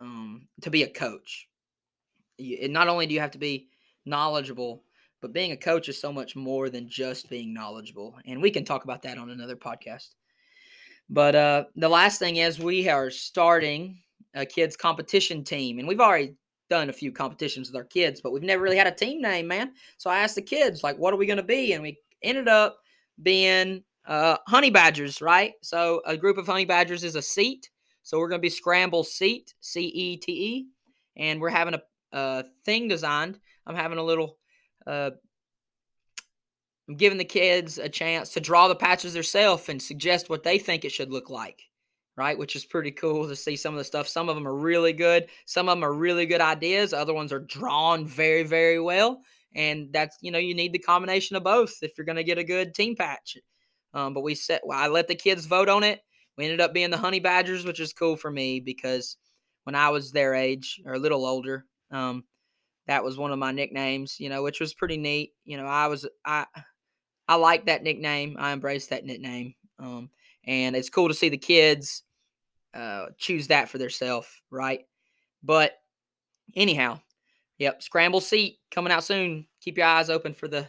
um, 0.00 0.46
to 0.60 0.70
be 0.70 0.82
a 0.82 0.88
coach. 0.88 1.48
You, 2.38 2.68
not 2.68 2.88
only 2.88 3.06
do 3.06 3.14
you 3.14 3.20
have 3.20 3.30
to 3.32 3.38
be 3.38 3.68
knowledgeable, 4.04 4.82
but 5.20 5.32
being 5.32 5.52
a 5.52 5.56
coach 5.56 5.88
is 5.88 6.00
so 6.00 6.12
much 6.12 6.34
more 6.36 6.68
than 6.68 6.88
just 6.88 7.30
being 7.30 7.54
knowledgeable. 7.54 8.16
And 8.26 8.42
we 8.42 8.50
can 8.50 8.64
talk 8.64 8.84
about 8.84 9.02
that 9.02 9.18
on 9.18 9.30
another 9.30 9.56
podcast. 9.56 10.08
But 11.08 11.34
uh, 11.34 11.64
the 11.76 11.88
last 11.88 12.18
thing 12.18 12.36
is 12.36 12.58
we 12.58 12.88
are 12.88 13.10
starting 13.10 13.98
a 14.34 14.46
kids 14.46 14.76
competition 14.76 15.44
team, 15.44 15.78
and 15.78 15.86
we've 15.86 16.00
already 16.00 16.34
done 16.70 16.88
a 16.88 16.92
few 16.92 17.12
competitions 17.12 17.68
with 17.68 17.76
our 17.76 17.84
kids, 17.84 18.20
but 18.22 18.32
we've 18.32 18.42
never 18.42 18.62
really 18.62 18.78
had 18.78 18.86
a 18.86 18.94
team 18.94 19.20
name, 19.20 19.46
man. 19.46 19.72
So 19.98 20.08
I 20.08 20.20
asked 20.20 20.36
the 20.36 20.42
kids, 20.42 20.82
like, 20.82 20.96
what 20.96 21.12
are 21.12 21.18
we 21.18 21.26
going 21.26 21.36
to 21.36 21.42
be? 21.42 21.74
And 21.74 21.82
we 21.82 21.98
ended 22.22 22.48
up 22.48 22.78
being 23.22 23.84
uh, 24.06 24.38
honey 24.46 24.70
badgers, 24.70 25.20
right? 25.20 25.52
So 25.62 26.00
a 26.06 26.16
group 26.16 26.38
of 26.38 26.46
honey 26.46 26.64
badgers 26.64 27.04
is 27.04 27.14
a 27.14 27.20
cete. 27.20 27.68
So 28.04 28.18
we're 28.18 28.28
going 28.28 28.40
to 28.40 28.42
be 28.42 28.48
scramble 28.48 29.04
cete, 29.04 29.54
C 29.60 29.82
E 29.82 30.16
T 30.16 30.32
E, 30.32 30.66
and 31.16 31.40
we're 31.40 31.50
having 31.50 31.74
a, 31.74 31.82
a 32.12 32.44
thing 32.64 32.88
designed 32.88 33.38
I'm 33.66 33.76
having 33.76 33.98
a 33.98 34.02
little. 34.02 34.38
Uh, 34.86 35.10
I'm 36.88 36.96
giving 36.96 37.18
the 37.18 37.24
kids 37.24 37.78
a 37.78 37.88
chance 37.88 38.30
to 38.30 38.40
draw 38.40 38.68
the 38.68 38.74
patches 38.74 39.14
themselves 39.14 39.68
and 39.68 39.80
suggest 39.80 40.28
what 40.28 40.42
they 40.42 40.58
think 40.58 40.84
it 40.84 40.92
should 40.92 41.12
look 41.12 41.30
like, 41.30 41.62
right? 42.16 42.36
Which 42.36 42.56
is 42.56 42.64
pretty 42.64 42.90
cool 42.90 43.28
to 43.28 43.36
see 43.36 43.54
some 43.54 43.72
of 43.74 43.78
the 43.78 43.84
stuff. 43.84 44.08
Some 44.08 44.28
of 44.28 44.34
them 44.34 44.48
are 44.48 44.54
really 44.54 44.92
good. 44.92 45.28
Some 45.46 45.68
of 45.68 45.76
them 45.76 45.84
are 45.84 45.94
really 45.94 46.26
good 46.26 46.40
ideas. 46.40 46.92
Other 46.92 47.14
ones 47.14 47.32
are 47.32 47.38
drawn 47.38 48.04
very, 48.04 48.42
very 48.42 48.80
well. 48.80 49.22
And 49.54 49.92
that's, 49.92 50.18
you 50.22 50.32
know, 50.32 50.38
you 50.38 50.54
need 50.54 50.72
the 50.72 50.78
combination 50.78 51.36
of 51.36 51.44
both 51.44 51.74
if 51.82 51.92
you're 51.96 52.04
going 52.04 52.16
to 52.16 52.24
get 52.24 52.38
a 52.38 52.44
good 52.44 52.74
team 52.74 52.96
patch. 52.96 53.36
Um, 53.94 54.14
but 54.14 54.22
we 54.22 54.34
set, 54.34 54.62
well, 54.64 54.78
I 54.78 54.88
let 54.88 55.08
the 55.08 55.14
kids 55.14 55.46
vote 55.46 55.68
on 55.68 55.84
it. 55.84 56.00
We 56.36 56.44
ended 56.44 56.60
up 56.60 56.72
being 56.72 56.90
the 56.90 56.96
Honey 56.96 57.20
Badgers, 57.20 57.64
which 57.64 57.78
is 57.78 57.92
cool 57.92 58.16
for 58.16 58.30
me 58.30 58.60
because 58.60 59.18
when 59.64 59.74
I 59.74 59.90
was 59.90 60.10
their 60.10 60.34
age 60.34 60.80
or 60.84 60.94
a 60.94 60.98
little 60.98 61.26
older, 61.26 61.66
um, 61.90 62.24
that 62.86 63.04
was 63.04 63.16
one 63.16 63.32
of 63.32 63.38
my 63.38 63.52
nicknames, 63.52 64.18
you 64.18 64.28
know, 64.28 64.42
which 64.42 64.60
was 64.60 64.74
pretty 64.74 64.96
neat. 64.96 65.32
You 65.44 65.56
know, 65.56 65.66
I 65.66 65.86
was 65.86 66.06
I 66.24 66.46
I 67.28 67.36
like 67.36 67.66
that 67.66 67.82
nickname. 67.82 68.36
I 68.38 68.52
embrace 68.52 68.88
that 68.88 69.04
nickname. 69.04 69.54
Um, 69.78 70.10
and 70.44 70.76
it's 70.76 70.90
cool 70.90 71.08
to 71.08 71.14
see 71.14 71.28
the 71.28 71.38
kids 71.38 72.02
uh, 72.74 73.06
choose 73.18 73.48
that 73.48 73.68
for 73.68 73.78
themselves, 73.78 74.28
right? 74.50 74.80
But 75.42 75.72
anyhow, 76.54 77.00
yep, 77.58 77.82
scramble 77.82 78.20
cete 78.20 78.58
coming 78.70 78.92
out 78.92 79.04
soon. 79.04 79.46
Keep 79.60 79.78
your 79.78 79.86
eyes 79.86 80.10
open 80.10 80.34
for 80.34 80.48
the 80.48 80.68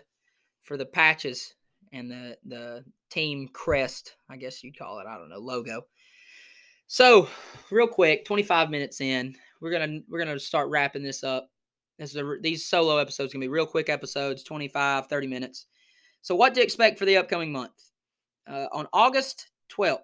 for 0.63 0.77
the 0.77 0.85
patches 0.85 1.53
and 1.91 2.09
the 2.09 2.37
the 2.45 2.83
team 3.09 3.49
crest, 3.53 4.15
I 4.29 4.37
guess 4.37 4.63
you'd 4.63 4.77
call 4.77 4.99
it. 4.99 5.07
I 5.07 5.17
don't 5.17 5.29
know, 5.29 5.39
logo. 5.39 5.83
So, 6.87 7.27
real 7.71 7.87
quick, 7.87 8.25
25 8.25 8.69
minutes 8.69 9.01
in, 9.01 9.35
we're 9.61 9.71
gonna 9.71 9.99
we're 10.09 10.23
gonna 10.23 10.39
start 10.39 10.69
wrapping 10.69 11.03
this 11.03 11.23
up. 11.23 11.49
This 12.03 12.11
is 12.11 12.17
a, 12.17 12.35
these 12.41 12.65
solo 12.65 12.97
episodes 12.97 13.31
can 13.31 13.39
be 13.39 13.47
real 13.47 13.65
quick 13.65 13.87
episodes, 13.87 14.43
25, 14.43 15.07
30 15.07 15.27
minutes. 15.27 15.67
So, 16.21 16.35
what 16.35 16.53
to 16.55 16.61
expect 16.61 16.99
for 16.99 17.05
the 17.05 17.17
upcoming 17.17 17.51
month? 17.51 17.71
Uh, 18.45 18.67
on 18.73 18.87
August 18.91 19.47
12th, 19.71 19.99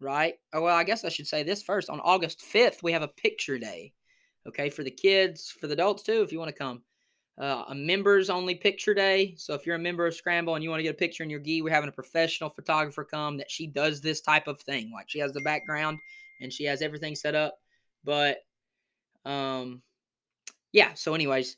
right? 0.00 0.34
Oh, 0.52 0.62
well, 0.62 0.74
I 0.74 0.82
guess 0.82 1.04
I 1.04 1.08
should 1.08 1.28
say 1.28 1.44
this 1.44 1.62
first. 1.62 1.88
On 1.88 2.00
August 2.00 2.40
5th, 2.40 2.82
we 2.82 2.90
have 2.92 3.02
a 3.02 3.08
picture 3.08 3.58
day, 3.58 3.92
okay, 4.48 4.70
for 4.70 4.82
the 4.82 4.90
kids, 4.90 5.54
for 5.60 5.68
the 5.68 5.74
adults 5.74 6.02
too, 6.02 6.22
if 6.22 6.32
you 6.32 6.40
want 6.40 6.48
to 6.48 6.58
come. 6.58 6.82
Uh, 7.40 7.64
a 7.68 7.74
members 7.76 8.28
only 8.28 8.56
picture 8.56 8.92
day. 8.92 9.34
So, 9.38 9.54
if 9.54 9.64
you're 9.64 9.76
a 9.76 9.78
member 9.78 10.06
of 10.06 10.14
Scramble 10.14 10.56
and 10.56 10.64
you 10.64 10.70
want 10.70 10.80
to 10.80 10.84
get 10.84 10.94
a 10.94 10.98
picture 10.98 11.22
in 11.22 11.30
your 11.30 11.38
gi, 11.38 11.62
we're 11.62 11.72
having 11.72 11.88
a 11.88 11.92
professional 11.92 12.50
photographer 12.50 13.04
come 13.04 13.36
that 13.36 13.52
she 13.52 13.68
does 13.68 14.00
this 14.00 14.20
type 14.20 14.48
of 14.48 14.60
thing. 14.62 14.90
Like, 14.92 15.08
she 15.08 15.20
has 15.20 15.32
the 15.32 15.42
background 15.42 15.98
and 16.40 16.52
she 16.52 16.64
has 16.64 16.82
everything 16.82 17.14
set 17.14 17.36
up. 17.36 17.56
But 18.02 18.38
Um, 19.24 19.82
yeah. 20.72 20.94
So, 20.94 21.14
anyways, 21.14 21.56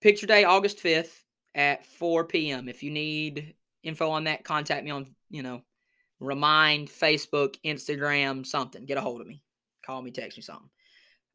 picture 0.00 0.26
day 0.26 0.44
August 0.44 0.80
fifth 0.80 1.24
at 1.54 1.84
four 1.84 2.24
p.m. 2.24 2.68
If 2.68 2.82
you 2.82 2.90
need 2.90 3.54
info 3.82 4.10
on 4.10 4.24
that, 4.24 4.44
contact 4.44 4.84
me 4.84 4.90
on 4.90 5.14
you 5.30 5.42
know, 5.42 5.62
remind 6.20 6.88
Facebook, 6.88 7.56
Instagram, 7.64 8.46
something. 8.46 8.86
Get 8.86 8.98
a 8.98 9.00
hold 9.00 9.20
of 9.20 9.26
me. 9.26 9.42
Call 9.84 10.00
me, 10.00 10.10
text 10.10 10.38
me 10.38 10.42
something. 10.42 10.70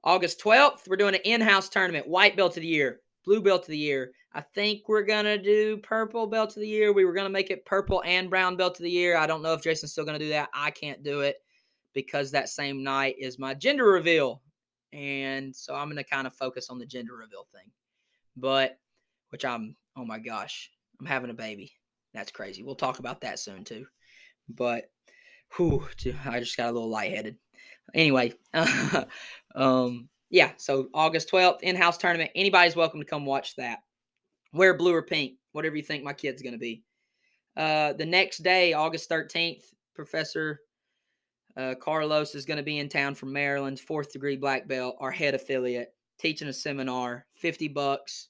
August 0.04 0.40
twelfth, 0.40 0.88
we're 0.88 0.96
doing 0.96 1.16
an 1.16 1.22
in-house 1.26 1.68
tournament. 1.70 2.08
White 2.08 2.38
belt 2.38 2.56
of 2.56 2.62
the 2.62 2.68
year, 2.68 3.02
blue 3.26 3.42
belt 3.42 3.64
of 3.64 3.68
the 3.68 3.78
year. 3.78 4.12
I 4.34 4.42
think 4.42 4.84
we're 4.88 5.04
gonna 5.04 5.38
do 5.38 5.78
purple 5.78 6.28
belt 6.28 6.56
of 6.56 6.62
the 6.62 6.68
year. 6.68 6.94
We 6.94 7.04
were 7.04 7.14
gonna 7.14 7.30
make 7.30 7.50
it 7.50 7.66
purple 7.66 8.02
and 8.06 8.30
brown 8.30 8.56
belt 8.56 8.78
of 8.80 8.84
the 8.84 8.92
year. 8.92 9.18
I 9.18 9.28
don't 9.28 9.42
know 9.42 9.54
if 9.54 9.64
Jason's 9.64 9.92
still 9.92 10.06
gonna 10.06 10.20
do 10.20 10.30
that. 10.30 10.50
I 10.54 10.72
can't 10.72 11.04
do 11.04 11.22
it 11.22 11.38
because 11.94 12.32
that 12.32 12.48
same 12.48 12.84
night 12.84 13.16
is 13.20 13.40
my 13.40 13.54
gender 13.54 13.86
reveal. 13.86 14.42
And 14.94 15.56
so 15.56 15.76
I'm 15.76 15.90
to 15.96 16.04
kind 16.04 16.28
of 16.28 16.34
focus 16.34 16.70
on 16.70 16.80
the 16.80 16.86
gender 16.86 17.16
reveal 17.16 17.48
thing. 17.54 17.72
But, 18.36 18.78
which 19.30 19.46
I'm, 19.46 19.76
oh 19.96 20.06
my 20.06 20.20
gosh, 20.20 20.70
I'm 21.00 21.06
having 21.06 21.30
a 21.30 21.36
baby. 21.36 21.74
That's 22.14 22.32
crazy. 22.32 22.64
We'll 22.64 22.76
talk 22.76 23.00
about 23.00 23.22
that 23.22 23.40
soon 23.40 23.64
too. 23.64 23.86
But, 24.48 24.90
whew, 25.56 25.88
I 26.26 26.40
just 26.40 26.58
got 26.58 26.70
a 26.70 26.72
little 26.72 26.90
lightheaded. 26.90 27.38
Anyway, 27.94 28.34
um, 29.56 30.10
yeah, 30.30 30.52
so 30.58 30.90
August 30.94 31.32
12th, 31.32 31.62
in 31.62 31.76
house 31.76 31.98
tournament. 31.98 32.32
Anybody's 32.36 32.76
welcome 32.76 33.00
to 33.00 33.06
come 33.06 33.26
watch 33.26 33.56
that. 33.56 33.80
Wear 34.54 34.76
blue 34.76 34.94
or 34.94 35.04
pink, 35.04 35.34
whatever 35.52 35.76
you 35.76 35.84
think 35.84 36.04
my 36.04 36.14
kid's 36.14 36.42
to 36.54 36.60
be. 36.60 36.84
Uh, 37.58 37.94
the 37.94 38.06
next 38.06 38.40
day, 38.40 38.74
August 38.74 39.10
13th, 39.10 39.64
Professor 39.96 40.62
uh, 41.60 41.76
Carlos 41.76 42.36
is 42.36 42.46
going 42.46 42.58
to 42.58 42.64
be 42.64 42.80
in 42.80 42.88
town 42.88 43.14
from 43.14 43.34
Maryland, 43.34 43.80
fourth 43.80 44.14
degree 44.14 44.38
black 44.38 44.68
belt, 44.68 44.96
our 45.00 45.12
head 45.12 45.36
affiliate, 45.36 45.94
teaching 46.18 46.48
a 46.48 46.54
seminar, 46.54 47.26
50 47.36 47.68
bucks. 47.70 48.30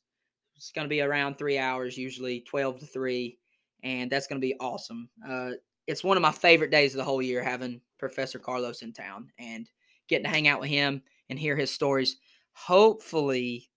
It's 0.55 0.71
going 0.71 0.85
to 0.85 0.89
be 0.89 1.01
around 1.01 1.37
three 1.37 1.59
hours, 1.59 1.95
usually 1.95 2.41
12 2.41 2.79
to 2.79 2.85
3, 2.87 3.37
and 3.83 4.09
that's 4.09 4.25
going 4.25 4.41
to 4.41 4.45
be 4.45 4.55
awesome. 4.59 5.09
Uh, 5.27 5.51
it's 5.85 6.03
one 6.03 6.17
of 6.17 6.23
my 6.23 6.31
favorite 6.31 6.71
days 6.71 6.93
of 6.93 6.97
the 6.97 7.03
whole 7.03 7.21
year 7.21 7.43
having 7.43 7.81
Professor 7.99 8.39
Carlos 8.39 8.81
in 8.81 8.93
town 8.93 9.29
and 9.37 9.69
getting 10.07 10.23
to 10.23 10.29
hang 10.29 10.47
out 10.47 10.59
with 10.59 10.69
him 10.69 11.01
and 11.29 11.37
hear 11.37 11.55
his 11.55 11.69
stories. 11.69 12.17
Hopefully, 12.53 13.69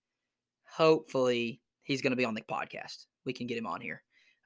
hopefully 0.65 1.61
he's 1.83 2.01
going 2.01 2.11
to 2.11 2.17
be 2.17 2.25
on 2.25 2.33
the 2.33 2.41
podcast. 2.41 3.05
We 3.23 3.33
can 3.33 3.45
get 3.45 3.59
him 3.59 3.67
on 3.67 3.81
here. 3.81 4.01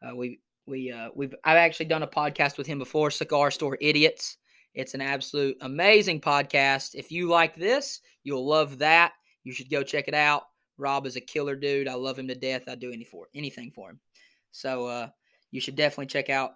Uh, 0.05 0.15
we 0.15 0.41
we 0.65 0.91
uh, 0.91 1.09
we've 1.15 1.33
I've 1.43 1.57
actually 1.57 1.87
done 1.87 2.03
a 2.03 2.07
podcast 2.07 2.57
with 2.57 2.67
him 2.67 2.77
before, 2.77 3.09
Cigar 3.09 3.51
Store 3.51 3.77
Idiots. 3.81 4.37
It's 4.77 4.93
an 4.93 5.01
absolute 5.01 5.57
amazing 5.61 6.21
podcast. 6.21 6.93
If 6.93 7.11
you 7.11 7.27
like 7.27 7.55
this, 7.55 7.99
you'll 8.23 8.45
love 8.45 8.77
that. 8.77 9.13
You 9.43 9.51
should 9.51 9.71
go 9.71 9.81
check 9.81 10.07
it 10.07 10.13
out. 10.13 10.43
Rob 10.77 11.07
is 11.07 11.15
a 11.15 11.21
killer 11.21 11.55
dude. 11.55 11.87
I 11.87 11.95
love 11.95 12.19
him 12.19 12.27
to 12.27 12.35
death. 12.35 12.61
I'd 12.67 12.79
do 12.79 12.91
any 12.91 13.03
for 13.03 13.25
anything 13.33 13.71
for 13.71 13.89
him. 13.89 13.99
So 14.51 14.85
uh, 14.85 15.07
you 15.49 15.59
should 15.59 15.75
definitely 15.75 16.05
check 16.05 16.29
out 16.29 16.51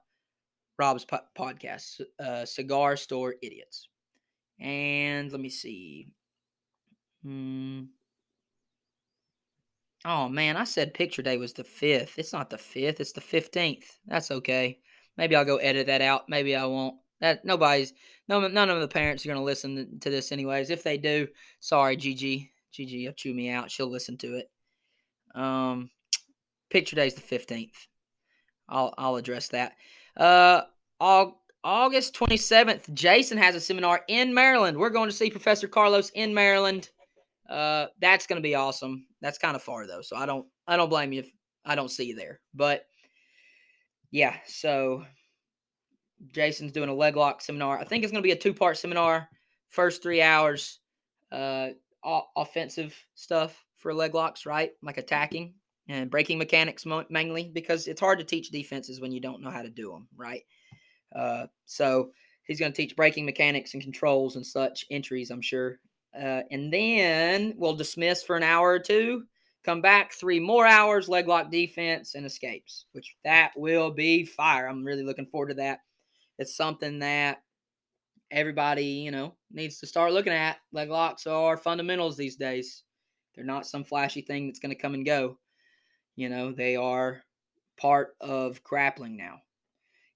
Rob's 0.78 1.04
po- 1.04 1.26
podcast, 1.36 2.00
uh, 2.24 2.46
Cigar 2.46 2.96
Store 2.96 3.34
Idiots. 3.42 3.90
And 4.60 5.32
let 5.32 5.42
me 5.42 5.50
see. 5.50 6.10
Hmm. 7.24 7.86
Oh 10.06 10.30
man, 10.30 10.58
I 10.58 10.66
said 10.66 10.94
picture 10.94 11.24
day 11.24 11.38
was 11.38 11.54
the 11.54 11.64
fifth. 11.64 12.20
It's 12.20 12.34
not 12.34 12.52
the 12.52 12.60
fifth. 12.60 13.00
It's 13.00 13.14
the 13.14 13.22
fifteenth. 13.22 13.98
That's 14.06 14.30
okay. 14.30 14.78
Maybe 15.18 15.36
I'll 15.36 15.44
go 15.44 15.58
edit 15.58 15.88
that 15.88 16.02
out. 16.02 16.30
Maybe 16.30 16.56
I 16.56 16.66
won't. 16.66 16.98
That 17.22 17.46
nobody's 17.46 17.94
no 18.28 18.48
none 18.48 18.70
of 18.70 18.82
the 18.82 18.88
parents 18.88 19.24
are 19.24 19.30
going 19.30 19.40
to 19.40 19.44
listen 19.44 20.00
to 20.00 20.10
this 20.10 20.32
anyways. 20.32 20.70
If 20.70 20.84
they 20.84 20.98
do, 20.98 21.28
sorry, 21.60 21.96
Gigi, 21.96 22.52
Gigi, 22.72 22.98
you'll 22.98 23.14
chew 23.14 23.34
me 23.34 23.50
out. 23.50 23.72
She'll 23.72 23.92
listen 23.92 24.18
to 24.18 24.36
it. 24.38 24.52
Um, 25.36 25.90
picture 26.70 26.96
day's 26.96 27.14
the 27.14 27.22
fifteenth. 27.22 27.88
I'll 28.68 28.94
I'll 28.98 29.16
address 29.16 29.50
that. 29.50 29.74
Uh, 30.18 30.62
August 31.64 32.16
twenty 32.16 32.38
seventh, 32.38 32.92
Jason 32.94 33.38
has 33.38 33.54
a 33.56 33.62
seminar 33.62 34.02
in 34.08 34.34
Maryland. 34.34 34.78
We're 34.78 34.90
going 34.90 35.10
to 35.10 35.16
see 35.16 35.30
Professor 35.30 35.68
Carlos 35.68 36.10
in 36.12 36.34
Maryland. 36.34 36.90
Uh, 37.50 37.88
that's 38.00 38.26
going 38.26 38.42
to 38.42 38.48
be 38.48 38.56
awesome. 38.56 39.06
That's 39.22 39.38
kind 39.38 39.56
of 39.56 39.62
far 39.62 39.86
though, 39.86 40.02
so 40.02 40.16
I 40.16 40.26
don't 40.26 40.48
I 40.68 40.76
don't 40.76 40.90
blame 40.90 41.14
you 41.14 41.20
if 41.20 41.32
I 41.66 41.76
don't 41.76 41.92
see 41.92 42.06
you 42.06 42.16
there. 42.16 42.40
But 42.56 42.86
yeah, 44.10 44.38
so 44.48 45.06
Jason's 46.28 46.72
doing 46.72 46.90
a 46.90 46.94
leg 46.94 47.16
lock 47.16 47.42
seminar. 47.42 47.80
I 47.80 47.84
think 47.84 48.04
it's 48.04 48.12
going 48.12 48.22
to 48.22 48.28
be 48.28 48.32
a 48.32 48.38
two 48.38 48.54
part 48.54 48.78
seminar. 48.78 49.30
First 49.70 50.04
three 50.04 50.22
hours, 50.22 50.80
uh, 51.32 51.70
offensive 52.36 52.96
stuff 53.16 53.66
for 53.78 53.94
leg 53.94 54.14
locks, 54.14 54.46
right? 54.46 54.72
Like 54.84 54.98
attacking 54.98 55.54
and 55.88 56.12
breaking 56.12 56.38
mechanics 56.38 56.86
mainly 57.10 57.50
because 57.54 57.88
it's 57.88 58.02
hard 58.02 58.20
to 58.20 58.26
teach 58.26 58.50
defenses 58.50 59.02
when 59.02 59.12
you 59.12 59.20
don't 59.20 59.42
know 59.42 59.50
how 59.50 59.62
to 59.62 59.70
do 59.70 59.92
them, 59.92 60.08
right? 60.16 60.44
Uh, 61.16 61.48
so 61.66 62.12
he's 62.44 62.60
going 62.60 62.72
to 62.72 62.76
teach 62.76 62.96
breaking 62.96 63.26
mechanics 63.26 63.74
and 63.74 63.84
controls 63.84 64.36
and 64.36 64.46
such 64.46 64.86
entries, 64.92 65.32
I'm 65.32 65.42
sure. 65.42 65.80
Uh, 66.16 66.42
and 66.52 66.72
then 66.72 67.54
we'll 67.58 67.76
dismiss 67.76 68.24
for 68.24 68.36
an 68.36 68.44
hour 68.44 68.70
or 68.70 68.80
two, 68.80 69.24
come 69.64 69.82
back 69.82 70.14
three 70.14 70.40
more 70.40 70.68
hours, 70.68 71.10
leg 71.10 71.28
lock 71.28 71.50
defense 71.50 72.16
and 72.16 72.26
escapes, 72.26 72.86
which 72.92 73.16
that 73.24 73.52
will 73.56 73.92
be 73.92 74.26
fire. 74.26 74.68
I'm 74.68 74.84
really 74.84 75.04
looking 75.04 75.28
forward 75.28 75.50
to 75.50 75.56
that 75.56 75.80
it's 76.42 76.56
something 76.56 77.00
that 77.00 77.44
everybody, 78.32 78.86
you 78.86 79.12
know, 79.12 79.36
needs 79.52 79.80
to 79.80 79.88
start 79.88 80.12
looking 80.12 80.34
at. 80.34 80.58
Leg 80.72 80.90
locks 80.90 81.28
are 81.28 81.56
fundamentals 81.56 82.18
these 82.18 82.36
days. 82.36 82.84
They're 83.36 83.46
not 83.46 83.68
some 83.68 83.84
flashy 83.84 84.22
thing 84.22 84.48
that's 84.48 84.60
going 84.60 84.76
to 84.76 84.82
come 84.82 84.96
and 84.96 85.06
go. 85.06 85.38
You 86.16 86.30
know, 86.30 86.52
they 86.52 86.76
are 86.76 87.22
part 87.80 88.16
of 88.20 88.62
grappling 88.64 89.16
now. 89.16 89.36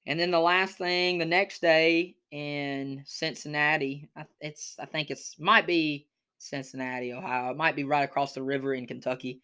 And 0.08 0.20
then 0.20 0.32
the 0.32 0.40
last 0.40 0.80
thing, 0.80 1.20
the 1.20 1.26
next 1.26 1.62
day 1.62 2.16
in 2.32 3.04
Cincinnati, 3.06 4.10
it's 4.42 4.76
I 4.80 4.86
think 4.86 5.12
it's 5.12 5.36
might 5.40 5.68
be 5.68 6.08
Cincinnati, 6.40 7.14
Ohio. 7.14 7.52
It 7.52 7.58
might 7.58 7.76
be 7.76 7.84
right 7.84 8.04
across 8.04 8.34
the 8.34 8.44
river 8.44 8.74
in 8.74 8.88
Kentucky. 8.88 9.42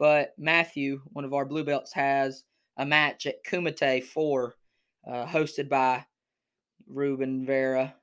But 0.00 0.34
Matthew, 0.36 1.00
one 1.12 1.24
of 1.24 1.32
our 1.32 1.44
blue 1.44 1.64
belts, 1.64 1.92
has 1.92 2.42
a 2.76 2.84
match 2.84 3.26
at 3.26 3.44
Kumite 3.44 4.02
4, 4.02 4.54
uh, 5.06 5.26
hosted 5.26 5.68
by 5.68 6.04
Ruben 6.88 7.46
Vera 7.46 7.94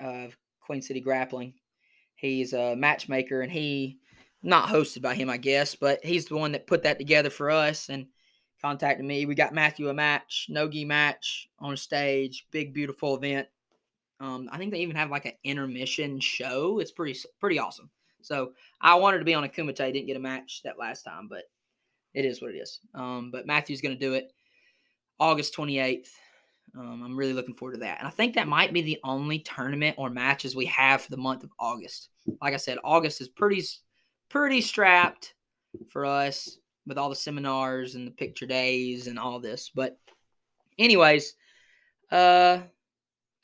of 0.00 0.36
Queen 0.60 0.82
City 0.82 1.00
Grappling. 1.00 1.54
He's 2.14 2.52
a 2.52 2.76
matchmaker 2.76 3.40
and 3.40 3.50
he 3.50 3.98
not 4.42 4.68
hosted 4.68 5.02
by 5.02 5.14
him, 5.14 5.30
I 5.30 5.36
guess, 5.36 5.74
but 5.74 6.04
he's 6.04 6.26
the 6.26 6.36
one 6.36 6.52
that 6.52 6.66
put 6.66 6.82
that 6.82 6.98
together 6.98 7.30
for 7.30 7.50
us 7.50 7.88
and 7.88 8.06
contacted 8.60 9.04
me. 9.04 9.26
We 9.26 9.34
got 9.34 9.54
Matthew 9.54 9.88
a 9.88 9.94
match, 9.94 10.46
Nogi 10.48 10.84
match 10.84 11.48
on 11.58 11.76
stage, 11.76 12.46
big 12.50 12.74
beautiful 12.74 13.16
event. 13.16 13.48
Um, 14.20 14.48
I 14.52 14.58
think 14.58 14.72
they 14.72 14.80
even 14.80 14.96
have 14.96 15.10
like 15.10 15.26
an 15.26 15.32
intermission 15.44 16.20
show. 16.20 16.78
It's 16.78 16.92
pretty 16.92 17.18
pretty 17.40 17.58
awesome. 17.58 17.90
So 18.22 18.52
I 18.80 18.94
wanted 18.94 19.18
to 19.18 19.24
be 19.24 19.34
on 19.34 19.44
a 19.44 19.48
Kumite, 19.48 19.76
didn't 19.76 20.06
get 20.06 20.16
a 20.16 20.20
match 20.20 20.60
that 20.62 20.78
last 20.78 21.02
time, 21.02 21.26
but 21.28 21.42
it 22.14 22.24
is 22.24 22.40
what 22.40 22.52
it 22.52 22.58
is. 22.58 22.78
Um, 22.94 23.30
but 23.32 23.46
Matthew's 23.46 23.80
going 23.80 23.98
to 23.98 24.00
do 24.00 24.14
it 24.14 24.32
August 25.18 25.56
28th. 25.56 26.08
Um, 26.76 27.02
I'm 27.04 27.16
really 27.16 27.34
looking 27.34 27.54
forward 27.54 27.74
to 27.74 27.80
that. 27.80 27.98
And 27.98 28.08
I 28.08 28.10
think 28.10 28.34
that 28.34 28.48
might 28.48 28.72
be 28.72 28.82
the 28.82 28.98
only 29.04 29.40
tournament 29.40 29.96
or 29.98 30.08
matches 30.08 30.56
we 30.56 30.66
have 30.66 31.02
for 31.02 31.10
the 31.10 31.18
month 31.18 31.44
of 31.44 31.50
August. 31.58 32.08
Like 32.40 32.54
I 32.54 32.58
said, 32.58 32.78
August 32.82 33.20
is 33.20 33.28
pretty 33.28 33.62
pretty 34.30 34.62
strapped 34.62 35.34
for 35.90 36.06
us 36.06 36.58
with 36.86 36.96
all 36.96 37.10
the 37.10 37.16
seminars 37.16 37.94
and 37.94 38.06
the 38.06 38.12
picture 38.12 38.46
days 38.46 39.06
and 39.06 39.18
all 39.18 39.38
this. 39.38 39.70
But 39.74 39.98
anyways, 40.78 41.34
uh 42.10 42.60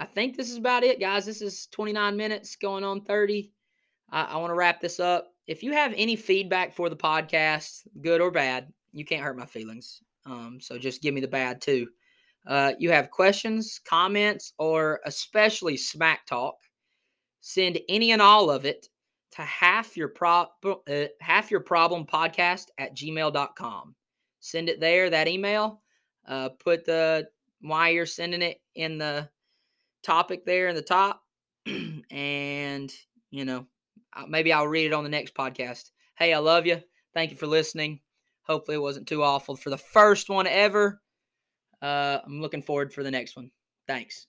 I 0.00 0.04
think 0.04 0.36
this 0.36 0.50
is 0.50 0.56
about 0.56 0.84
it, 0.84 1.00
guys. 1.00 1.26
This 1.26 1.42
is 1.42 1.66
29 1.72 2.16
minutes 2.16 2.54
going 2.56 2.84
on 2.84 3.00
30. 3.00 3.52
I, 4.10 4.22
I 4.22 4.36
want 4.36 4.50
to 4.50 4.54
wrap 4.54 4.80
this 4.80 5.00
up. 5.00 5.32
If 5.46 5.62
you 5.62 5.72
have 5.72 5.92
any 5.96 6.14
feedback 6.14 6.74
for 6.74 6.88
the 6.88 6.96
podcast, 6.96 7.86
good 8.00 8.20
or 8.20 8.30
bad, 8.30 8.72
you 8.92 9.04
can't 9.04 9.22
hurt 9.22 9.36
my 9.36 9.46
feelings. 9.46 10.00
Um, 10.24 10.58
so 10.60 10.78
just 10.78 11.02
give 11.02 11.14
me 11.14 11.20
the 11.20 11.28
bad 11.28 11.60
too. 11.60 11.88
Uh, 12.46 12.72
you 12.78 12.90
have 12.90 13.10
questions, 13.10 13.80
comments, 13.84 14.52
or 14.58 15.00
especially 15.04 15.76
smack 15.76 16.26
talk, 16.26 16.56
send 17.40 17.78
any 17.88 18.12
and 18.12 18.22
all 18.22 18.50
of 18.50 18.64
it 18.64 18.88
to 19.32 19.42
half 19.42 19.96
your 19.96 20.08
pro- 20.08 20.46
uh, 20.64 21.04
half 21.20 21.50
your 21.50 21.60
problem 21.60 22.06
podcast 22.06 22.66
at 22.78 22.96
gmail.com. 22.96 23.94
Send 24.40 24.68
it 24.68 24.80
there, 24.80 25.10
that 25.10 25.28
email. 25.28 25.82
Uh, 26.26 26.50
put 26.50 26.84
the 26.84 27.28
why 27.60 27.90
you're 27.90 28.06
sending 28.06 28.42
it 28.42 28.60
in 28.74 28.98
the 28.98 29.28
topic 30.02 30.44
there 30.44 30.68
in 30.68 30.74
the 30.74 30.82
top. 30.82 31.22
and, 32.10 32.92
you 33.30 33.44
know, 33.44 33.66
maybe 34.28 34.52
I'll 34.52 34.68
read 34.68 34.86
it 34.86 34.92
on 34.92 35.04
the 35.04 35.10
next 35.10 35.34
podcast. 35.34 35.90
Hey, 36.16 36.32
I 36.32 36.38
love 36.38 36.66
you. 36.66 36.80
Thank 37.14 37.30
you 37.30 37.36
for 37.36 37.46
listening. 37.46 38.00
Hopefully, 38.42 38.76
it 38.76 38.80
wasn't 38.80 39.06
too 39.06 39.22
awful 39.22 39.56
for 39.56 39.70
the 39.70 39.78
first 39.78 40.30
one 40.30 40.46
ever. 40.46 41.00
Uh, 41.80 42.18
I'm 42.24 42.40
looking 42.40 42.62
forward 42.62 42.92
for 42.92 43.02
the 43.02 43.10
next 43.10 43.36
one. 43.36 43.50
Thanks. 43.86 44.26